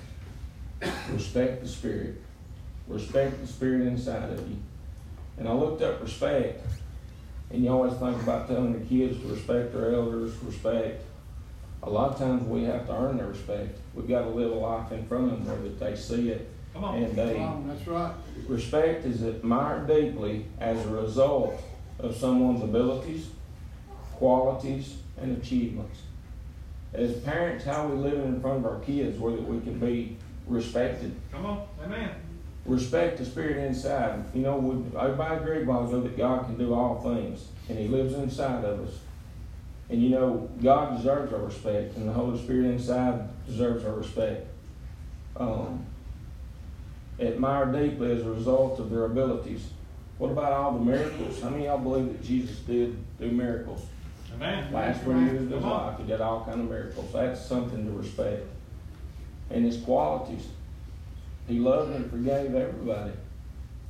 respect 1.11 1.61
the 1.61 1.67
spirit. 1.67 2.21
Respect 2.87 3.39
the 3.39 3.47
spirit 3.47 3.81
inside 3.87 4.31
of 4.31 4.49
you. 4.49 4.57
And 5.37 5.47
I 5.47 5.53
looked 5.53 5.81
up 5.81 6.01
respect, 6.01 6.65
and 7.51 7.63
you 7.63 7.69
always 7.69 7.93
think 7.93 8.21
about 8.21 8.47
telling 8.47 8.73
the 8.79 8.85
kids 8.85 9.19
to 9.21 9.27
respect 9.27 9.73
their 9.73 9.93
elders, 9.93 10.33
respect. 10.43 11.03
A 11.81 11.89
lot 11.89 12.11
of 12.11 12.17
times 12.17 12.43
we 12.43 12.63
have 12.65 12.85
to 12.87 12.93
earn 12.93 13.17
their 13.17 13.27
respect. 13.27 13.77
We've 13.93 14.07
got 14.07 14.23
to 14.23 14.29
live 14.29 14.51
a 14.51 14.55
life 14.55 14.91
in 14.91 15.05
front 15.05 15.31
of 15.31 15.45
them 15.45 15.47
where 15.47 15.69
that 15.69 15.79
they 15.79 15.95
see 15.95 16.29
it 16.29 16.49
Come 16.73 16.83
on. 16.83 16.95
and 16.95 17.15
they 17.15 17.35
Come 17.35 17.43
on, 17.43 17.67
That's 17.67 17.87
right. 17.87 18.13
Respect 18.47 19.05
is 19.05 19.21
admired 19.23 19.87
deeply 19.87 20.45
as 20.59 20.85
a 20.85 20.89
result 20.89 21.59
of 21.99 22.15
someone's 22.15 22.63
abilities, 22.63 23.29
qualities, 24.13 24.97
and 25.17 25.37
achievements. 25.37 25.99
As 26.93 27.17
parents, 27.21 27.65
how 27.65 27.87
we 27.87 27.95
live 27.97 28.19
in 28.25 28.41
front 28.41 28.59
of 28.59 28.65
our 28.65 28.79
kids 28.79 29.17
where 29.19 29.31
that 29.33 29.43
we 29.43 29.59
can 29.61 29.79
be 29.79 30.17
respected. 30.47 31.15
Come 31.31 31.45
on. 31.45 31.67
Amen. 31.83 32.09
Respect 32.69 33.17
the 33.17 33.25
spirit 33.25 33.57
inside. 33.57 34.23
You 34.35 34.43
know, 34.43 34.57
we, 34.57 34.97
everybody 34.97 35.37
agreed 35.37 35.63
a 35.63 35.65
while 35.65 35.87
ago 35.87 36.01
that 36.01 36.15
God 36.15 36.45
can 36.45 36.55
do 36.55 36.75
all 36.75 37.01
things, 37.01 37.47
and 37.67 37.79
He 37.79 37.87
lives 37.87 38.13
inside 38.13 38.63
of 38.63 38.87
us. 38.87 38.93
And 39.89 40.03
you 40.03 40.09
know, 40.09 40.47
God 40.61 40.97
deserves 40.97 41.33
our 41.33 41.39
respect, 41.39 41.97
and 41.97 42.07
the 42.07 42.13
Holy 42.13 42.39
Spirit 42.39 42.65
inside 42.67 43.27
deserves 43.47 43.83
our 43.85 43.93
respect. 43.93 44.45
Um, 45.35 45.83
admired 47.17 47.73
deeply 47.73 48.11
as 48.11 48.21
a 48.21 48.29
result 48.29 48.79
of 48.79 48.91
their 48.91 49.05
abilities. 49.05 49.71
What 50.19 50.29
about 50.29 50.51
all 50.51 50.73
the 50.73 50.85
miracles? 50.85 51.41
How 51.41 51.49
many 51.49 51.67
of 51.67 51.81
y'all 51.81 51.91
believe 51.91 52.07
that 52.09 52.23
Jesus 52.23 52.59
did 52.59 52.97
do 53.19 53.31
miracles? 53.31 53.83
Amen. 54.35 54.71
Last 54.71 55.01
three 55.01 55.21
years 55.21 55.41
of 55.41 55.49
his 55.49 55.63
life, 55.63 55.97
he 55.97 56.05
did 56.05 56.21
all 56.21 56.45
kind 56.45 56.61
of 56.61 56.69
miracles. 56.69 57.11
That's 57.11 57.43
something 57.43 57.83
to 57.85 57.91
respect. 57.91 58.45
And 59.49 59.65
his 59.65 59.77
qualities. 59.81 60.47
He 61.49 61.57
loved 61.57 61.95
and 61.95 62.09
forgave 62.11 62.53
everybody. 62.53 63.11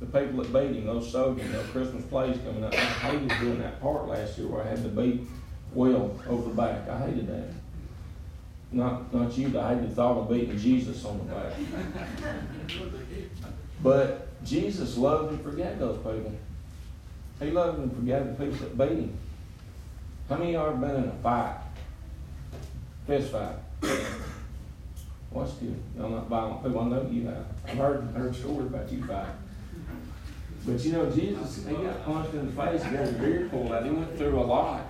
The 0.00 0.06
people 0.06 0.42
that 0.42 0.50
beat 0.50 0.74
him, 0.76 0.86
those 0.86 1.12
soldiers, 1.12 1.46
you 1.52 1.58
Christmas 1.72 2.02
plays 2.06 2.38
coming 2.38 2.64
up. 2.64 2.72
I 2.72 2.76
hated 2.76 3.28
doing 3.38 3.58
that 3.58 3.82
part 3.82 4.08
last 4.08 4.38
year 4.38 4.48
where 4.48 4.62
I 4.64 4.68
had 4.68 4.82
to 4.82 4.88
beat 4.88 5.20
Will 5.74 6.18
over 6.26 6.48
the 6.48 6.54
back. 6.54 6.88
I 6.88 7.06
hated 7.06 7.28
that. 7.28 7.48
Not 8.72 9.12
not 9.12 9.36
you, 9.36 9.50
but 9.50 9.62
I 9.62 9.74
hated 9.74 9.90
the 9.90 9.94
thought 9.94 10.16
of 10.16 10.30
beating 10.30 10.58
Jesus 10.58 11.04
on 11.04 11.18
the 11.18 11.24
back. 11.24 11.52
But 13.82 14.44
Jesus 14.44 14.96
loved 14.96 15.32
and 15.32 15.42
forgave 15.42 15.78
those 15.78 15.98
people. 15.98 16.32
He 17.40 17.50
loved 17.50 17.78
and 17.78 17.94
forgave 17.94 18.26
the 18.26 18.44
people 18.44 18.58
that 18.66 18.78
beat 18.78 18.98
him. 18.98 19.18
How 20.30 20.36
many 20.36 20.54
of 20.54 20.62
y'all 20.62 20.70
ever 20.70 20.78
been 20.78 21.04
in 21.04 21.10
a 21.10 21.16
fight? 21.22 21.58
Fist 23.06 23.32
fight. 23.32 23.56
That's 25.34 25.52
good. 25.54 25.80
Y'all 25.96 26.10
not 26.10 26.28
violent 26.28 26.64
people. 26.64 26.80
I 26.80 26.88
know 26.88 27.08
you 27.10 27.26
have. 27.26 27.46
I've 27.66 27.76
heard, 27.76 28.02
heard 28.14 28.34
stories 28.34 28.66
about 28.66 28.90
you 28.90 29.04
fighting. 29.06 29.34
But 30.66 30.80
you 30.80 30.92
know, 30.92 31.10
Jesus, 31.10 31.66
he 31.66 31.74
got 31.74 32.04
punched 32.04 32.34
in 32.34 32.46
the 32.46 32.52
face, 32.52 32.82
he 32.82 32.90
got 32.90 33.06
his 33.06 33.12
beard 33.12 33.50
pulled 33.50 33.72
out. 33.72 33.84
He 33.84 33.90
went 33.90 34.16
through 34.18 34.38
a 34.38 34.42
lot. 34.42 34.82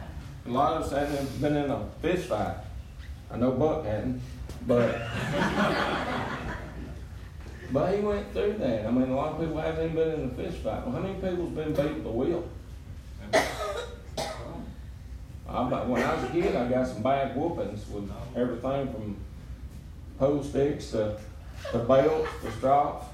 A 0.46 0.50
lot 0.50 0.72
of 0.74 0.83
us 0.83 0.92
haven't 0.92 1.40
been 1.40 1.57
in 1.57 1.70
a 1.70 1.85
fist 2.03 2.29
fight. 2.29 2.57
I 3.31 3.37
know 3.37 3.53
Buck 3.53 3.85
hadn't, 3.85 4.20
but 4.66 5.00
But 7.72 7.94
he 7.94 8.00
went 8.00 8.33
through 8.33 8.55
that. 8.55 8.87
I 8.87 8.90
mean, 8.90 9.11
a 9.11 9.14
lot 9.14 9.33
of 9.33 9.40
people 9.40 9.59
haven't 9.59 9.85
even 9.85 9.96
been 9.96 10.20
in 10.20 10.31
a 10.31 10.35
fist 10.35 10.59
fight. 10.59 10.85
Well, 10.85 10.92
how 10.92 11.00
many 11.00 11.14
people's 11.14 11.50
been 11.50 11.72
beat 11.72 11.98
with 11.98 12.07
a 12.07 12.11
wheel? 12.11 12.48
Amen. 13.22 13.48
Come 14.16 14.26
on. 15.48 15.72
I, 15.72 15.85
when 15.85 16.03
I 16.03 16.14
was 16.14 16.24
a 16.24 16.29
kid, 16.29 16.57
I 16.57 16.68
got 16.68 16.88
some 16.88 17.03
bad 17.03 17.37
whoopings 17.37 17.88
with 17.88 18.11
everything 18.35 18.92
from 18.92 19.16
pole 20.20 20.42
sticks 20.42 20.90
to, 20.90 21.16
to 21.72 21.78
belts 21.78 22.28
to 22.42 22.52
straps. 22.52 23.06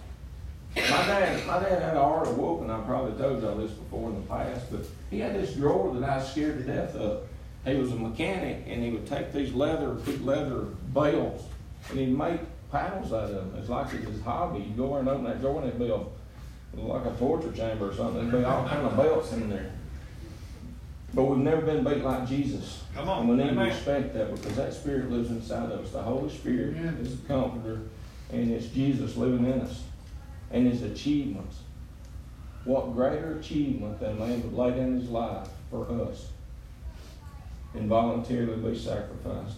My 0.74 0.82
dad, 0.82 1.46
my 1.46 1.60
dad 1.60 1.80
had 1.80 1.92
an 1.92 1.98
art 1.98 2.26
of 2.26 2.36
whooping. 2.36 2.68
I 2.68 2.80
probably 2.80 3.16
told 3.18 3.42
y'all 3.42 3.56
this 3.56 3.70
before 3.70 4.10
in 4.10 4.16
the 4.16 4.26
past, 4.26 4.70
but 4.70 4.80
he 5.08 5.20
had 5.20 5.34
this 5.34 5.54
drawer 5.54 5.94
that 5.94 6.06
I 6.06 6.18
was 6.18 6.30
scared 6.30 6.58
to 6.58 6.64
death 6.64 6.94
of. 6.96 7.26
He 7.64 7.76
was 7.76 7.92
a 7.92 7.96
mechanic, 7.96 8.64
and 8.66 8.82
he 8.82 8.90
would 8.90 9.06
take 9.06 9.32
these 9.32 9.54
leather, 9.54 9.90
big 9.90 10.20
leather 10.20 10.66
bales, 10.92 11.44
and 11.88 11.98
he'd 11.98 12.16
make 12.16 12.40
paddles 12.70 13.12
out 13.12 13.30
of 13.30 13.34
them. 13.34 13.54
It's 13.56 13.68
like 13.68 13.94
it 13.94 14.04
was 14.04 14.16
his 14.16 14.22
hobby. 14.22 14.64
You'd 14.64 14.76
go 14.76 14.96
in 14.96 15.00
and 15.00 15.08
open 15.08 15.24
that 15.24 15.40
drawer, 15.40 15.60
and 15.60 15.68
it'd 15.68 15.78
be 15.78 15.88
a, 15.88 16.82
like 16.82 17.06
a 17.06 17.16
torture 17.18 17.52
chamber 17.52 17.90
or 17.90 17.94
something. 17.94 18.28
There'd 18.28 18.42
be 18.42 18.44
all 18.44 18.68
kind 18.68 18.84
of 18.84 18.96
belts 18.96 19.32
in 19.32 19.48
there. 19.48 19.72
But 21.16 21.24
we've 21.24 21.38
never 21.38 21.62
been 21.62 21.82
beat 21.82 22.04
like 22.04 22.28
Jesus. 22.28 22.84
Come 22.94 23.08
on. 23.08 23.20
And 23.20 23.28
we 23.30 23.36
need 23.42 23.54
to 23.54 23.60
respect 23.60 24.12
that 24.12 24.34
because 24.34 24.54
that 24.56 24.74
Spirit 24.74 25.10
lives 25.10 25.30
inside 25.30 25.72
of 25.72 25.80
us. 25.80 25.92
The 25.92 26.02
Holy 26.02 26.28
Spirit 26.28 26.76
Amen. 26.76 26.98
is 27.00 27.18
the 27.18 27.26
Comforter, 27.26 27.80
and 28.30 28.52
it's 28.52 28.66
Jesus 28.66 29.16
living 29.16 29.46
in 29.46 29.62
us. 29.62 29.84
And 30.50 30.70
His 30.70 30.82
achievements. 30.82 31.60
What 32.66 32.92
greater 32.92 33.38
achievement 33.38 33.98
than 33.98 34.10
a 34.10 34.14
man 34.14 34.42
would 34.42 34.52
lay 34.52 34.76
down 34.76 35.00
his 35.00 35.08
life 35.08 35.48
for 35.70 35.88
us 36.02 36.28
and 37.72 37.88
voluntarily 37.88 38.56
be 38.56 38.76
sacrificed? 38.76 39.56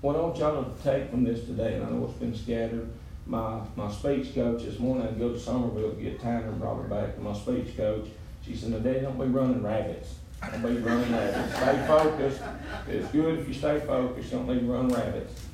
What 0.00 0.14
I 0.14 0.20
want 0.20 0.36
y'all 0.36 0.62
to 0.62 0.82
take 0.82 1.10
from 1.10 1.24
this 1.24 1.46
today, 1.46 1.74
and 1.74 1.86
I 1.86 1.90
know 1.90 2.04
it's 2.04 2.18
been 2.18 2.36
scattered. 2.36 2.88
My 3.26 3.62
my 3.74 3.90
speech 3.90 4.34
coach 4.34 4.62
this 4.62 4.78
morning, 4.78 5.04
I 5.04 5.06
had 5.06 5.18
to 5.18 5.20
go 5.20 5.32
to 5.32 5.40
Somerville 5.40 5.94
to 5.94 6.00
get 6.00 6.20
Tanner 6.20 6.50
and 6.50 6.60
brought 6.60 6.76
her 6.76 6.88
back. 6.88 7.14
And 7.16 7.24
my 7.24 7.32
speech 7.32 7.76
coach, 7.76 8.06
she 8.44 8.54
said, 8.54 8.70
"Now, 8.70 8.78
Daddy, 8.78 9.00
don't 9.00 9.18
be 9.18 9.26
running 9.26 9.62
rabbits. 9.62 10.16
Don't 10.40 10.62
be 10.62 10.80
running 10.80 11.12
rabbits. 11.12 11.56
Stay 11.56 11.84
focused. 11.86 12.42
It's 12.88 13.08
good 13.10 13.38
if 13.38 13.48
you 13.48 13.54
stay 13.54 13.80
focused. 13.80 14.30
Don't 14.30 14.46
need 14.46 14.60
to 14.60 14.66
run 14.66 14.88
rabbits." 14.88 15.46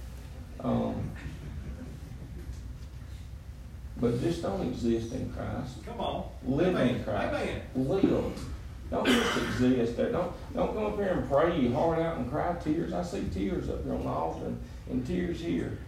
Um, 0.61 1.11
but 4.01 4.21
just 4.21 4.43
don't 4.43 4.67
exist 4.67 5.13
in 5.13 5.31
Christ. 5.33 5.85
Come 5.85 6.01
on. 6.01 6.25
Live 6.45 6.77
in 6.77 7.05
Christ. 7.05 7.35
Amen. 7.35 7.63
Live. 7.75 8.47
Don't 8.91 9.07
just 9.07 9.37
exist 9.37 9.97
there. 9.97 10.11
Don't 10.11 10.33
don't 10.55 10.75
come 10.75 10.87
up 10.87 10.97
here 10.97 11.09
and 11.09 11.31
pray 11.31 11.61
your 11.61 11.73
heart 11.73 12.01
out 12.01 12.17
and 12.17 12.31
cry 12.31 12.55
tears. 12.63 12.93
I 12.93 13.03
see 13.03 13.25
tears 13.33 13.69
up 13.69 13.85
here 13.85 13.95
on 13.95 14.03
the 14.03 14.09
altar 14.09 14.47
and, 14.47 14.61
and 14.91 15.07
tears 15.07 15.41
here. 15.41 15.79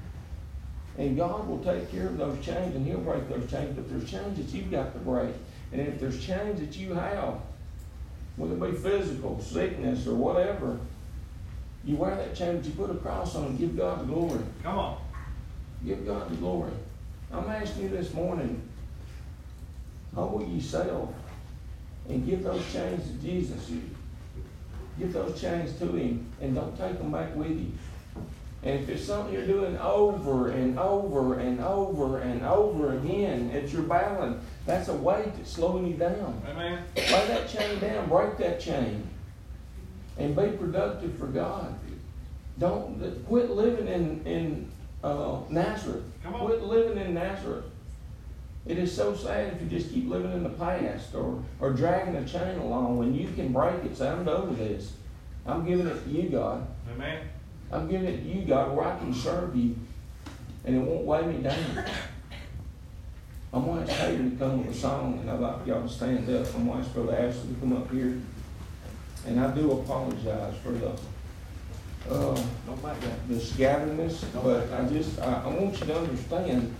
And 0.98 1.16
God 1.16 1.48
will 1.48 1.58
take 1.58 1.90
care 1.90 2.06
of 2.06 2.18
those 2.18 2.44
chains 2.44 2.76
and 2.76 2.86
He'll 2.86 2.98
break 2.98 3.28
those 3.28 3.50
chains. 3.50 3.74
But 3.74 3.88
there's 3.90 4.08
chains 4.08 4.36
that 4.36 4.56
you've 4.56 4.70
got 4.70 4.92
to 4.92 4.98
break. 5.00 5.34
And 5.72 5.80
if 5.80 6.00
there's 6.00 6.24
chains 6.24 6.60
that 6.60 6.76
you 6.76 6.94
have, 6.94 7.40
whether 8.36 8.54
it 8.54 8.72
be 8.72 8.76
physical, 8.76 9.40
sickness, 9.40 10.06
or 10.06 10.14
whatever, 10.14 10.78
you 11.84 11.96
wear 11.96 12.14
that 12.14 12.34
chain, 12.34 12.56
but 12.56 12.64
you 12.64 12.72
put 12.72 12.90
a 12.90 12.94
cross 12.94 13.34
on 13.34 13.46
and 13.46 13.58
give 13.58 13.76
God 13.76 14.00
the 14.00 14.04
glory. 14.04 14.40
Come 14.62 14.78
on. 14.78 14.98
Give 15.84 16.06
God 16.06 16.30
the 16.30 16.36
glory. 16.36 16.70
I'm 17.32 17.48
asking 17.48 17.84
you 17.84 17.88
this 17.88 18.12
morning, 18.12 18.60
humble 20.14 20.46
yourself 20.46 21.12
and 22.08 22.26
give 22.26 22.42
those 22.42 22.62
chains 22.72 23.06
to 23.06 23.12
Jesus. 23.14 23.70
You 23.70 23.82
give 24.98 25.12
those 25.12 25.40
chains 25.40 25.76
to 25.78 25.86
Him 25.86 26.26
and 26.40 26.54
don't 26.54 26.76
take 26.76 26.98
them 26.98 27.10
back 27.10 27.34
with 27.34 27.50
you. 27.50 27.72
And 28.62 28.80
if 28.80 28.88
it's 28.88 29.04
something 29.04 29.34
you're 29.34 29.46
doing 29.46 29.76
over 29.78 30.50
and 30.50 30.78
over 30.78 31.40
and 31.40 31.60
over 31.60 32.18
and 32.18 32.42
over 32.42 32.96
again, 32.96 33.50
it's 33.52 33.72
your 33.72 33.82
battling. 33.82 34.40
That's 34.64 34.88
a 34.88 34.94
weight 34.94 35.34
that's 35.36 35.50
slowing 35.50 35.86
you 35.86 35.94
down. 35.94 36.40
Amen. 36.48 36.84
Lay 36.96 37.04
that 37.04 37.48
chain 37.48 37.80
down, 37.80 38.08
break 38.08 38.36
that 38.38 38.60
chain, 38.60 39.08
and 40.18 40.36
be 40.36 40.48
productive 40.50 41.18
for 41.18 41.26
God. 41.26 41.74
Don't 42.58 43.24
quit 43.26 43.50
living 43.50 43.88
in 43.88 44.22
in 44.24 44.70
uh, 45.02 45.40
Nazareth. 45.48 46.04
Come 46.22 46.34
on. 46.34 46.46
Quit 46.46 46.62
living 46.62 46.98
in 46.98 47.14
Nazareth. 47.14 47.64
It 48.64 48.78
is 48.78 48.94
so 48.94 49.16
sad 49.16 49.54
if 49.54 49.62
you 49.62 49.68
just 49.68 49.92
keep 49.92 50.08
living 50.08 50.32
in 50.32 50.44
the 50.44 50.50
past 50.50 51.14
or 51.14 51.42
or 51.58 51.72
dragging 51.72 52.14
a 52.14 52.24
chain 52.24 52.58
along 52.58 52.98
when 52.98 53.14
you 53.14 53.28
can 53.32 53.52
break 53.52 53.82
it. 53.84 53.96
Say, 53.96 54.08
I'm 54.08 54.24
done 54.24 54.50
with 54.50 54.58
this. 54.58 54.92
I'm 55.44 55.66
giving 55.66 55.88
it 55.88 56.04
to 56.04 56.10
you, 56.10 56.28
God. 56.28 56.64
Amen. 56.94 57.22
I'm 57.72 57.88
giving 57.88 58.06
it 58.06 58.18
to 58.18 58.28
you, 58.28 58.44
God, 58.44 58.76
where 58.76 58.86
I 58.86 58.96
can 58.98 59.12
serve 59.12 59.56
you, 59.56 59.74
and 60.64 60.76
it 60.76 60.78
won't 60.78 61.04
weigh 61.04 61.26
me 61.26 61.42
down. 61.42 61.84
I'm 63.54 63.66
to 63.66 63.92
ask 63.92 64.00
Hayden 64.00 64.30
to 64.30 64.36
come 64.36 64.64
with 64.64 64.74
a 64.74 64.78
song, 64.78 65.18
and 65.20 65.30
I'd 65.30 65.38
like 65.38 65.66
y'all 65.66 65.82
to 65.82 65.88
stand 65.88 66.28
up. 66.30 66.54
I'm 66.54 66.66
going 66.66 66.80
to 66.80 66.86
ask 66.86 66.94
Brother 66.94 67.16
Ashley 67.16 67.52
to 67.52 67.60
come 67.60 67.72
up 67.74 67.90
here. 67.90 68.18
And 69.26 69.38
I 69.38 69.54
do 69.54 69.72
apologize 69.72 70.54
for 70.62 70.72
the, 70.72 70.92
uh, 72.10 72.42
the 73.28 73.38
scatterness, 73.38 74.24
but 74.42 74.72
I 74.72 74.88
just, 74.88 75.20
I, 75.20 75.42
I 75.44 75.48
want 75.48 75.78
you 75.78 75.86
to 75.86 75.98
understand 75.98 76.74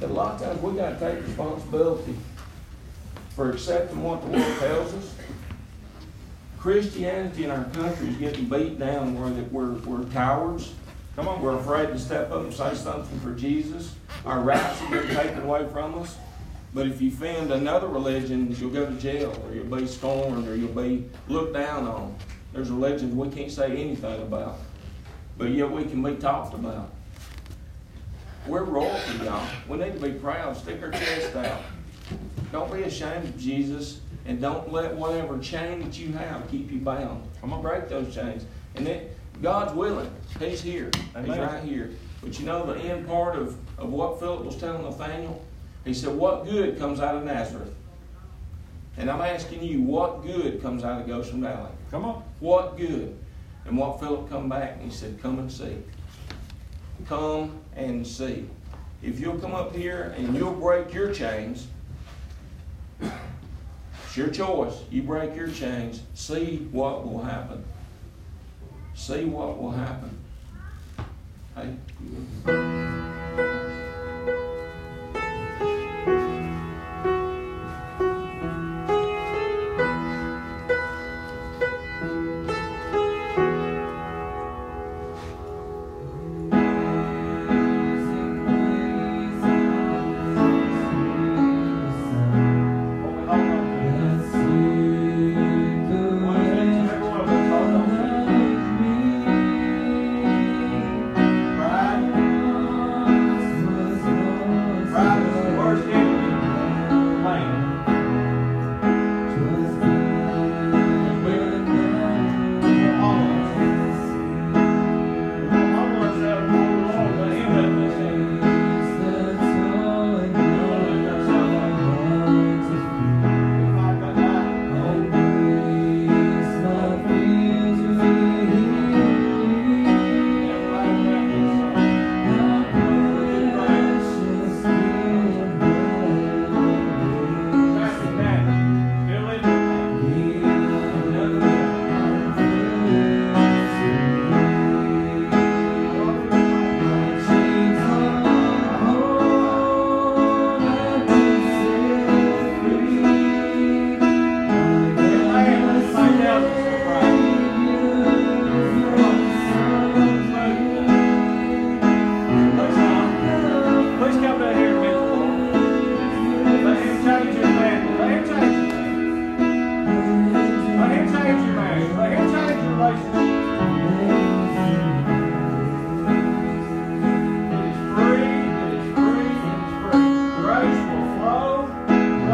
that 0.00 0.08
a 0.08 0.12
lot 0.12 0.36
of 0.36 0.40
times 0.40 0.62
we 0.62 0.72
got 0.72 0.98
to 0.98 1.12
take 1.12 1.22
responsibility 1.22 2.16
for 3.36 3.50
accepting 3.50 4.02
what 4.02 4.22
the 4.22 4.28
world 4.28 4.58
tells 4.58 4.94
us. 4.94 5.14
Christianity 6.58 7.44
in 7.44 7.50
our 7.50 7.64
country 7.64 8.08
is 8.08 8.16
getting 8.16 8.46
beat 8.46 8.78
down 8.78 9.20
where 9.20 9.30
that 9.30 9.52
we're, 9.52 9.72
we're 9.80 10.04
cowards. 10.12 10.72
Come 11.14 11.28
on. 11.28 11.42
We're 11.42 11.58
afraid 11.58 11.88
to 11.88 11.98
step 11.98 12.30
up 12.30 12.44
and 12.44 12.54
say 12.54 12.74
something 12.74 13.20
for 13.20 13.34
Jesus. 13.34 13.94
Our 14.24 14.40
rights 14.40 14.78
have 14.78 14.90
been 14.90 15.14
taken 15.14 15.42
away 15.42 15.68
from 15.68 16.00
us. 16.00 16.16
But 16.74 16.86
if 16.86 17.02
you 17.02 17.08
offend 17.08 17.52
another 17.52 17.88
religion, 17.88 18.54
you'll 18.58 18.70
go 18.70 18.86
to 18.86 18.92
jail, 18.94 19.34
or 19.44 19.54
you'll 19.54 19.64
be 19.64 19.86
scorned, 19.86 20.48
or 20.48 20.56
you'll 20.56 20.72
be 20.72 21.04
looked 21.28 21.54
down 21.54 21.86
on. 21.86 22.16
There's 22.52 22.70
religions 22.70 23.14
we 23.14 23.28
can't 23.28 23.50
say 23.50 23.72
anything 23.72 24.22
about, 24.22 24.58
but 25.36 25.50
yet 25.50 25.70
we 25.70 25.84
can 25.84 26.02
be 26.02 26.14
talked 26.14 26.54
about. 26.54 26.92
We're 28.46 28.64
royalty, 28.64 29.24
y'all. 29.24 29.46
We 29.68 29.78
need 29.78 29.94
to 29.94 30.00
be 30.00 30.12
proud. 30.12 30.56
Stick 30.56 30.82
our 30.82 30.90
chest 30.90 31.36
out. 31.36 31.60
Don't 32.52 32.72
be 32.72 32.82
ashamed 32.82 33.24
of 33.24 33.38
Jesus, 33.38 34.00
and 34.26 34.40
don't 34.40 34.72
let 34.72 34.94
whatever 34.94 35.38
chain 35.38 35.80
that 35.82 35.98
you 35.98 36.12
have 36.12 36.50
keep 36.50 36.70
you 36.70 36.78
bound. 36.78 37.22
I'm 37.42 37.50
gonna 37.50 37.62
break 37.62 37.88
those 37.88 38.14
chains, 38.14 38.46
and 38.76 38.86
it, 38.88 39.16
God's 39.42 39.74
willing. 39.74 40.10
He's 40.38 40.62
here. 40.62 40.90
He's 41.18 41.36
right 41.36 41.62
here. 41.62 41.90
But 42.22 42.38
you 42.38 42.46
know 42.46 42.64
the 42.64 42.78
end 42.78 43.06
part 43.06 43.36
of, 43.36 43.56
of 43.78 43.90
what 43.90 44.20
Philip 44.20 44.44
was 44.44 44.56
telling 44.56 44.82
Nathaniel? 44.82 45.42
He 45.84 45.94
said, 45.94 46.14
What 46.14 46.44
good 46.44 46.78
comes 46.78 47.00
out 47.00 47.16
of 47.16 47.24
Nazareth? 47.24 47.74
And 48.96 49.10
I'm 49.10 49.22
asking 49.22 49.62
you, 49.62 49.80
what 49.80 50.22
good 50.22 50.60
comes 50.60 50.84
out 50.84 51.00
of 51.00 51.06
Goshen 51.06 51.40
Valley? 51.40 51.70
Come 51.90 52.04
on. 52.04 52.22
What 52.40 52.76
good? 52.76 53.16
And 53.64 53.76
what 53.78 54.00
Philip 54.00 54.28
come 54.28 54.48
back 54.48 54.74
and 54.74 54.90
he 54.90 54.90
said, 54.90 55.20
Come 55.22 55.38
and 55.38 55.50
see. 55.50 55.78
Come 57.06 57.60
and 57.74 58.06
see. 58.06 58.48
If 59.02 59.18
you'll 59.18 59.38
come 59.38 59.54
up 59.54 59.74
here 59.74 60.14
and 60.16 60.34
you'll 60.36 60.54
break 60.54 60.92
your 60.94 61.12
chains, 61.12 61.66
it's 63.00 64.16
your 64.16 64.28
choice. 64.28 64.74
You 64.90 65.02
break 65.02 65.34
your 65.34 65.48
chains, 65.48 66.02
see 66.14 66.68
what 66.70 67.04
will 67.04 67.22
happen. 67.22 67.64
See 68.94 69.24
what 69.24 69.60
will 69.60 69.72
happen. 69.72 70.18
Hey. 71.56 73.01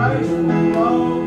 mais 0.09 0.27
pulmão. 0.27 1.18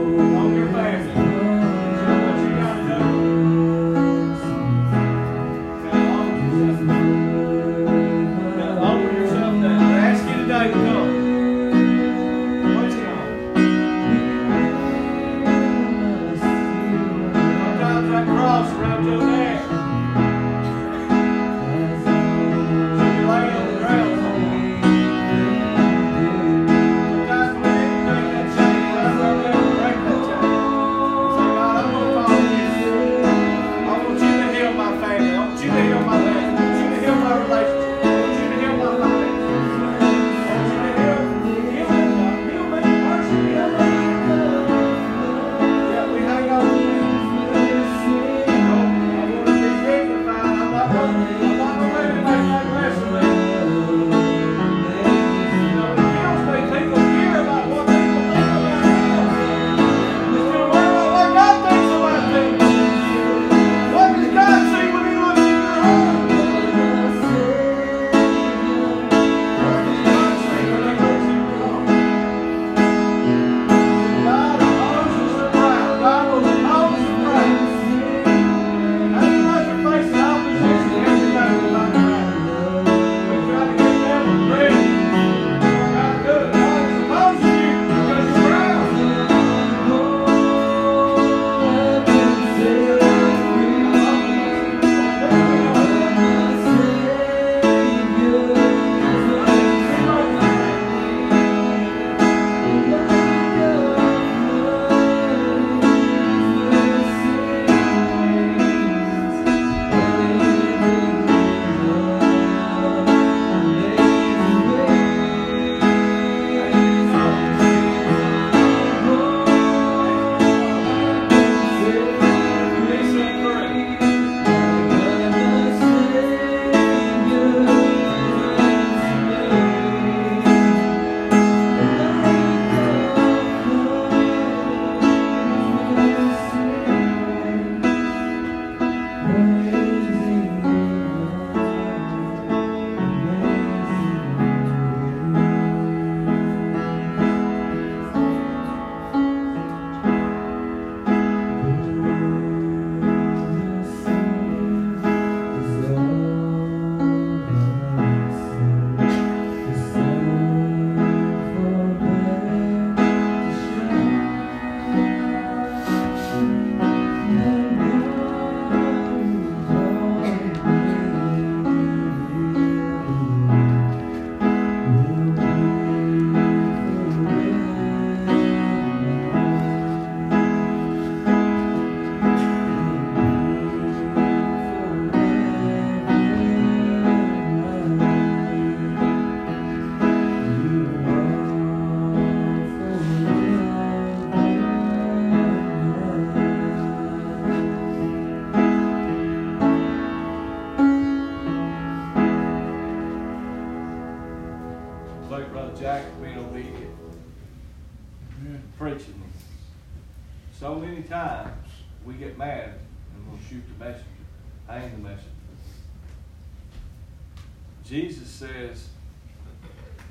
Says, 218.42 218.88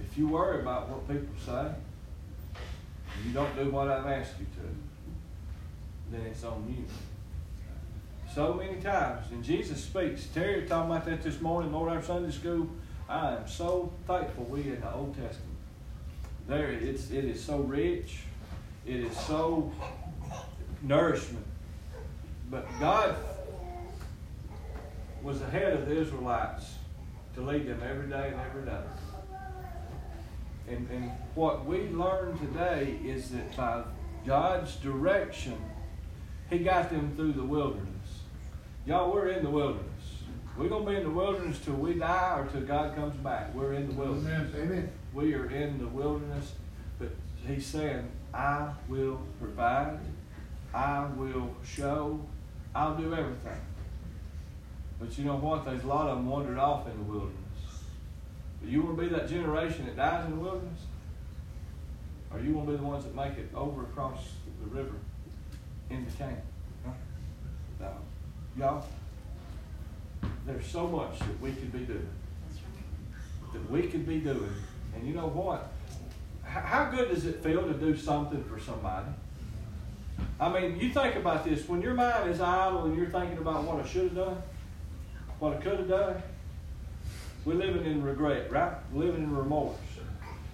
if 0.01 0.17
you 0.17 0.29
worry 0.29 0.61
about 0.61 0.89
what 0.89 1.09
people 1.09 1.35
say, 1.45 1.73
and 2.53 3.27
you 3.27 3.33
don't 3.33 3.57
do 3.57 3.71
what 3.71 3.89
I've 3.89 4.07
asked 4.07 4.35
you 4.39 4.47
to, 4.47 6.17
then 6.17 6.27
it's 6.27 6.45
on 6.45 6.65
you. 6.69 6.85
So 8.33 8.55
many 8.55 8.81
times, 8.81 9.27
and 9.33 9.43
Jesus 9.43 9.83
speaks. 9.83 10.27
Terry 10.27 10.65
talking 10.67 10.93
about 10.93 11.05
that 11.07 11.23
this 11.23 11.41
morning, 11.41 11.73
Lord, 11.73 11.91
our 11.91 12.01
Sunday 12.01 12.31
school. 12.31 12.69
I 13.09 13.35
am 13.35 13.49
so 13.49 13.93
thankful 14.07 14.45
we 14.45 14.61
in 14.61 14.81
the 14.81 14.95
Old 14.95 15.17
Testament. 15.17 15.59
There, 16.47 16.71
it's 16.71 17.11
it 17.11 17.25
is 17.25 17.43
so 17.43 17.59
rich. 17.59 18.21
It 18.87 19.01
is 19.01 19.17
so 19.19 19.73
nourishment. 20.83 21.47
But 22.49 22.69
God 22.79 23.17
was 25.21 25.43
ahead 25.43 25.73
of 25.73 25.89
the 25.89 26.01
Israelites 26.01 26.75
to 27.35 27.43
lead 27.43 27.67
them 27.67 27.81
every 27.83 28.09
day 28.09 28.29
and 28.33 28.41
every 28.41 28.65
day. 28.65 28.83
And, 30.69 30.89
and 30.91 31.11
what 31.35 31.65
we 31.67 31.89
learn 31.89 32.39
today 32.39 32.99
is 33.05 33.31
that 33.31 33.57
by 33.57 33.83
God's 34.27 34.77
direction, 34.77 35.59
He 36.49 36.59
got 36.59 36.91
them 36.91 37.15
through 37.17 37.33
the 37.33 37.45
wilderness. 37.45 37.87
Y'all, 38.87 39.13
we're 39.13 39.29
in 39.29 39.45
the 39.45 39.51
wilderness. 39.51 39.87
We're 40.57 40.69
going 40.69 40.85
to 40.85 40.91
be 40.91 40.97
in 40.97 41.05
the 41.05 41.11
wilderness 41.11 41.59
till 41.65 41.75
we 41.75 41.95
die 41.95 42.39
or 42.39 42.47
till 42.47 42.63
God 42.63 42.95
comes 42.95 43.17
back. 43.17 43.55
We're 43.55 43.75
in 43.75 43.89
the 43.89 43.95
wilderness. 43.95 44.55
Amen. 44.55 44.91
We 45.15 45.35
are 45.35 45.51
in 45.51 45.79
the 45.79 45.87
wilderness, 45.87 46.53
but 46.99 47.11
He's 47.47 47.67
saying, 47.67 48.11
I 48.35 48.73
will 48.89 49.21
provide, 49.41 49.99
I 50.75 51.07
will 51.17 51.55
show, 51.65 52.21
I'll 52.75 52.97
do 52.97 53.15
everything. 53.15 53.61
But 55.01 55.17
you 55.17 55.25
know 55.25 55.37
what? 55.37 55.65
There's 55.65 55.83
a 55.83 55.87
lot 55.87 56.09
of 56.09 56.19
them 56.19 56.29
wandered 56.29 56.59
off 56.59 56.87
in 56.87 56.97
the 56.99 57.05
wilderness. 57.05 57.35
Do 58.63 58.71
you 58.71 58.83
want 58.83 58.99
to 58.99 59.03
be 59.03 59.09
that 59.09 59.29
generation 59.29 59.87
that 59.87 59.97
dies 59.97 60.27
in 60.27 60.33
the 60.33 60.37
wilderness? 60.37 60.81
Or 62.31 62.39
you 62.39 62.53
want 62.53 62.69
to 62.69 62.73
be 62.73 62.79
the 62.79 62.85
ones 62.85 63.05
that 63.05 63.15
make 63.15 63.39
it 63.39 63.49
over 63.55 63.83
across 63.83 64.35
the 64.63 64.77
river 64.77 64.97
into 65.89 66.11
Canaan? 66.13 66.43
Huh? 66.85 66.93
No. 67.81 67.93
Y'all, 68.59 68.85
there's 70.47 70.67
so 70.67 70.87
much 70.87 71.19
that 71.19 71.41
we 71.41 71.53
could 71.53 71.73
be 71.73 71.81
doing. 71.81 72.09
That 73.55 73.71
we 73.71 73.83
could 73.89 74.07
be 74.07 74.21
doing. 74.21 74.53
And 74.95 75.07
you 75.07 75.15
know 75.15 75.29
what? 75.29 75.73
How 76.45 76.91
good 76.91 77.09
does 77.09 77.25
it 77.27 77.43
feel 77.43 77.63
to 77.63 77.75
do 77.75 77.97
something 77.97 78.45
for 78.45 78.61
somebody? 78.61 79.07
I 80.39 80.49
mean, 80.53 80.79
you 80.79 80.93
think 80.93 81.17
about 81.17 81.45
this. 81.45 81.67
When 81.69 81.81
your 81.81 81.95
mind 81.95 82.31
is 82.31 82.41
idle 82.41 82.85
and 82.85 82.97
you're 82.97 83.09
thinking 83.09 83.39
about 83.39 83.65
what 83.65 83.85
I 83.85 83.89
should 83.89 84.05
have 84.05 84.15
done, 84.15 84.43
what 85.41 85.55
I 85.55 85.57
could 85.57 85.79
have 85.79 85.89
done, 85.89 86.23
we're 87.45 87.55
living 87.55 87.85
in 87.87 88.03
regret, 88.03 88.53
right? 88.53 88.75
We're 88.93 89.07
living 89.07 89.25
in 89.25 89.37
remorse. 89.37 89.77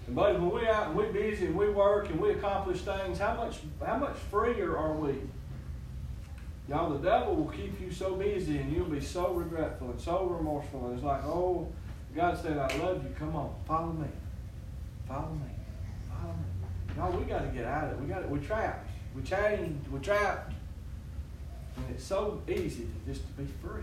And 0.07 0.15
buddy, 0.15 0.39
when 0.39 0.51
we're 0.51 0.69
out 0.69 0.89
and 0.89 0.97
we're 0.97 1.13
busy 1.13 1.47
and 1.47 1.57
we 1.57 1.69
work 1.69 2.09
and 2.09 2.21
we 2.21 2.31
accomplish 2.31 2.83
things, 2.83 3.19
how 3.19 3.35
much 3.35 3.59
how 3.85 3.97
much 3.99 4.17
freer 4.31 4.77
are 4.77 4.95
we? 4.95 5.15
Y'all, 6.69 6.91
the 6.91 6.99
devil 6.99 7.35
will 7.35 7.51
keep 7.51 7.81
you 7.81 7.91
so 7.91 8.15
busy 8.15 8.59
and 8.59 8.73
you'll 8.73 8.87
be 8.87 9.01
so 9.01 9.33
regretful 9.33 9.91
and 9.91 10.01
so 10.01 10.27
remorseful. 10.27 10.87
And 10.87 10.95
it's 10.95 11.05
like, 11.05 11.25
oh, 11.25 11.69
God 12.15 12.41
said, 12.41 12.57
I 12.57 12.77
love 12.79 13.03
you. 13.03 13.11
Come 13.19 13.35
on, 13.35 13.53
follow 13.67 13.93
me. 13.93 14.09
Follow 15.09 15.33
me. 15.33 15.51
Follow 16.09 16.35
me. 16.35 16.97
Y'all, 16.97 17.21
we 17.21 17.25
got 17.25 17.41
to 17.41 17.49
get 17.49 17.67
out 17.67 17.85
of 17.85 17.93
it. 17.93 18.01
We 18.01 18.07
got 18.07 18.21
to, 18.21 18.29
we're 18.29 18.39
trapped. 18.39 18.89
We're 19.15 19.23
chained. 19.23 19.85
We're 19.91 19.99
trapped. 19.99 20.53
And 21.77 21.87
it's 21.91 22.05
so 22.05 22.43
easy 22.49 22.89
just 23.07 23.23
to 23.27 23.43
be 23.43 23.47
free. 23.63 23.83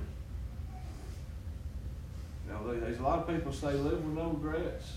Know, 2.54 2.80
there's 2.80 3.00
a 3.00 3.04
lot 3.04 3.20
of 3.20 3.28
people 3.28 3.52
say 3.52 3.74
live 3.74 4.04
with 4.04 4.16
no 4.16 4.30
regrets. 4.30 4.94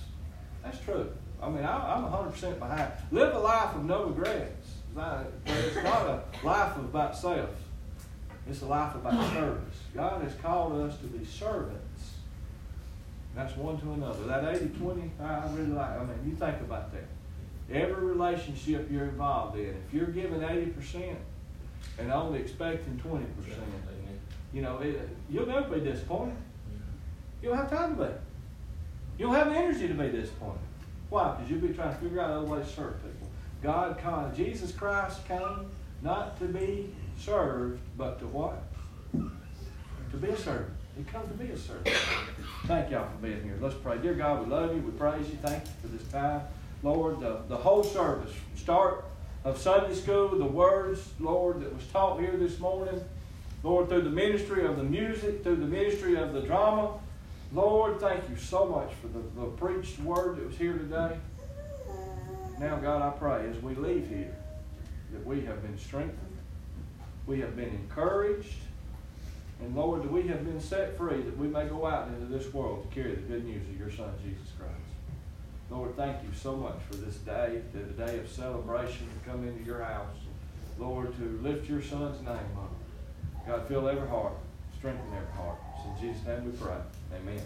That's 0.62 0.78
true. 0.80 1.10
I 1.42 1.48
mean, 1.48 1.64
I, 1.64 1.94
I'm 1.94 2.04
100% 2.04 2.58
behind. 2.58 2.92
Live 3.10 3.34
a 3.34 3.38
life 3.38 3.74
of 3.74 3.84
no 3.84 4.04
regrets. 4.06 4.74
It's 4.88 4.96
not, 4.96 5.26
it's 5.46 5.76
not 5.76 6.06
a 6.06 6.22
life 6.46 6.76
about 6.76 7.16
self. 7.16 7.50
It's 8.48 8.62
a 8.62 8.66
life 8.66 8.94
about 8.94 9.32
service. 9.32 9.76
God 9.94 10.22
has 10.22 10.34
called 10.36 10.80
us 10.80 10.98
to 10.98 11.06
be 11.06 11.24
servants. 11.24 12.12
That's 13.34 13.56
one 13.56 13.78
to 13.80 13.92
another. 13.92 14.24
That 14.24 14.56
80 14.56 14.68
20, 14.78 15.10
I 15.20 15.48
really 15.52 15.72
like. 15.72 15.90
I 15.90 16.04
mean, 16.04 16.18
you 16.24 16.36
think 16.36 16.60
about 16.60 16.90
that. 16.92 17.04
Every 17.70 18.02
relationship 18.02 18.88
you're 18.90 19.04
involved 19.04 19.58
in, 19.58 19.74
if 19.86 19.92
you're 19.92 20.06
giving 20.06 20.40
80% 20.40 21.16
and 21.98 22.12
only 22.12 22.38
expecting 22.38 23.00
20%, 23.04 23.24
you 24.54 24.62
know, 24.62 24.78
it, 24.78 25.08
you'll 25.28 25.46
never 25.46 25.76
be 25.76 25.84
disappointed. 25.84 26.36
You 27.46 27.52
don't 27.52 27.60
have 27.60 27.70
time 27.70 27.96
to 27.96 28.02
be. 28.02 28.10
You 29.18 29.26
don't 29.26 29.36
have 29.36 29.52
energy 29.52 29.86
to 29.86 29.94
be 29.94 30.08
disappointed. 30.08 30.58
Why? 31.10 31.30
Because 31.30 31.48
you'll 31.48 31.60
be 31.60 31.72
trying 31.72 31.94
to 31.94 32.00
figure 32.00 32.20
out 32.20 32.30
other 32.30 32.44
ways 32.44 32.66
to 32.66 32.72
serve 32.72 32.94
people. 32.96 33.28
God, 33.62 33.98
called, 33.98 34.34
Jesus 34.34 34.72
Christ 34.72 35.24
came 35.28 35.70
not 36.02 36.36
to 36.40 36.46
be 36.46 36.92
served, 37.16 37.78
but 37.96 38.18
to 38.18 38.26
what? 38.26 38.64
To 39.12 40.16
be 40.16 40.26
a 40.26 40.36
servant. 40.36 40.72
He 40.98 41.04
come 41.04 41.22
to 41.22 41.34
be 41.34 41.52
a 41.52 41.56
servant. 41.56 41.94
Thank 42.64 42.90
y'all 42.90 43.08
for 43.08 43.24
being 43.24 43.44
here. 43.44 43.56
Let's 43.60 43.76
pray. 43.76 43.98
Dear 43.98 44.14
God, 44.14 44.44
we 44.44 44.50
love 44.52 44.74
you. 44.74 44.82
We 44.82 44.90
praise 44.98 45.28
you. 45.28 45.38
Thank 45.40 45.62
you 45.66 45.70
for 45.82 45.86
this 45.86 46.08
time. 46.10 46.40
Lord, 46.82 47.20
the, 47.20 47.42
the 47.46 47.56
whole 47.56 47.84
service, 47.84 48.32
start 48.56 49.04
of 49.44 49.56
Sunday 49.56 49.94
school, 49.94 50.30
the 50.30 50.44
words, 50.44 51.10
Lord, 51.20 51.60
that 51.60 51.72
was 51.72 51.86
taught 51.92 52.18
here 52.18 52.36
this 52.36 52.58
morning, 52.58 53.00
Lord, 53.62 53.88
through 53.88 54.02
the 54.02 54.10
ministry 54.10 54.64
of 54.66 54.76
the 54.76 54.82
music, 54.82 55.44
through 55.44 55.56
the 55.56 55.66
ministry 55.66 56.16
of 56.16 56.32
the 56.32 56.40
drama. 56.40 56.98
Lord, 57.52 58.00
thank 58.00 58.28
you 58.28 58.36
so 58.36 58.66
much 58.66 58.92
for 58.94 59.08
the, 59.08 59.20
the 59.40 59.46
preached 59.56 59.98
word 60.00 60.36
that 60.36 60.46
was 60.46 60.56
here 60.56 60.74
today. 60.74 61.16
Now, 62.58 62.76
God, 62.76 63.02
I 63.02 63.10
pray 63.10 63.48
as 63.48 63.62
we 63.62 63.74
leave 63.74 64.08
here 64.08 64.34
that 65.12 65.24
we 65.24 65.44
have 65.44 65.62
been 65.62 65.78
strengthened, 65.78 66.38
we 67.26 67.40
have 67.40 67.54
been 67.54 67.68
encouraged, 67.68 68.56
and 69.60 69.74
Lord, 69.74 70.02
that 70.02 70.12
we 70.12 70.26
have 70.28 70.44
been 70.44 70.60
set 70.60 70.96
free 70.96 71.22
that 71.22 71.38
we 71.38 71.46
may 71.46 71.66
go 71.66 71.86
out 71.86 72.08
into 72.08 72.26
this 72.26 72.52
world 72.52 72.88
to 72.88 72.94
carry 72.94 73.14
the 73.14 73.22
good 73.22 73.44
news 73.44 73.66
of 73.68 73.78
your 73.78 73.90
Son, 73.90 74.10
Jesus 74.22 74.52
Christ. 74.58 74.72
Lord, 75.70 75.96
thank 75.96 76.22
you 76.22 76.28
so 76.34 76.54
much 76.56 76.78
for 76.90 76.96
this 76.96 77.16
day, 77.16 77.60
the 77.72 77.80
day 77.80 78.18
of 78.18 78.30
celebration 78.30 79.08
to 79.08 79.30
come 79.30 79.46
into 79.46 79.64
your 79.64 79.82
house. 79.82 80.14
Lord, 80.78 81.16
to 81.16 81.40
lift 81.42 81.68
your 81.68 81.82
Son's 81.82 82.20
name 82.20 82.36
up. 82.56 82.72
God, 83.46 83.66
fill 83.66 83.88
every 83.88 84.08
heart, 84.08 84.34
strengthen 84.76 85.06
every 85.14 85.32
heart. 85.32 85.58
It's 85.76 86.02
in 86.02 86.08
Jesus' 86.08 86.26
name 86.26 86.44
we 86.44 86.52
pray. 86.52 86.76
Amen. 87.14 87.40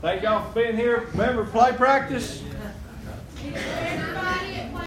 Thank 0.00 0.22
y'all 0.22 0.50
for 0.50 0.60
being 0.60 0.76
here. 0.76 1.08
Remember, 1.12 1.44
play 1.44 1.72
practice. 1.72 2.42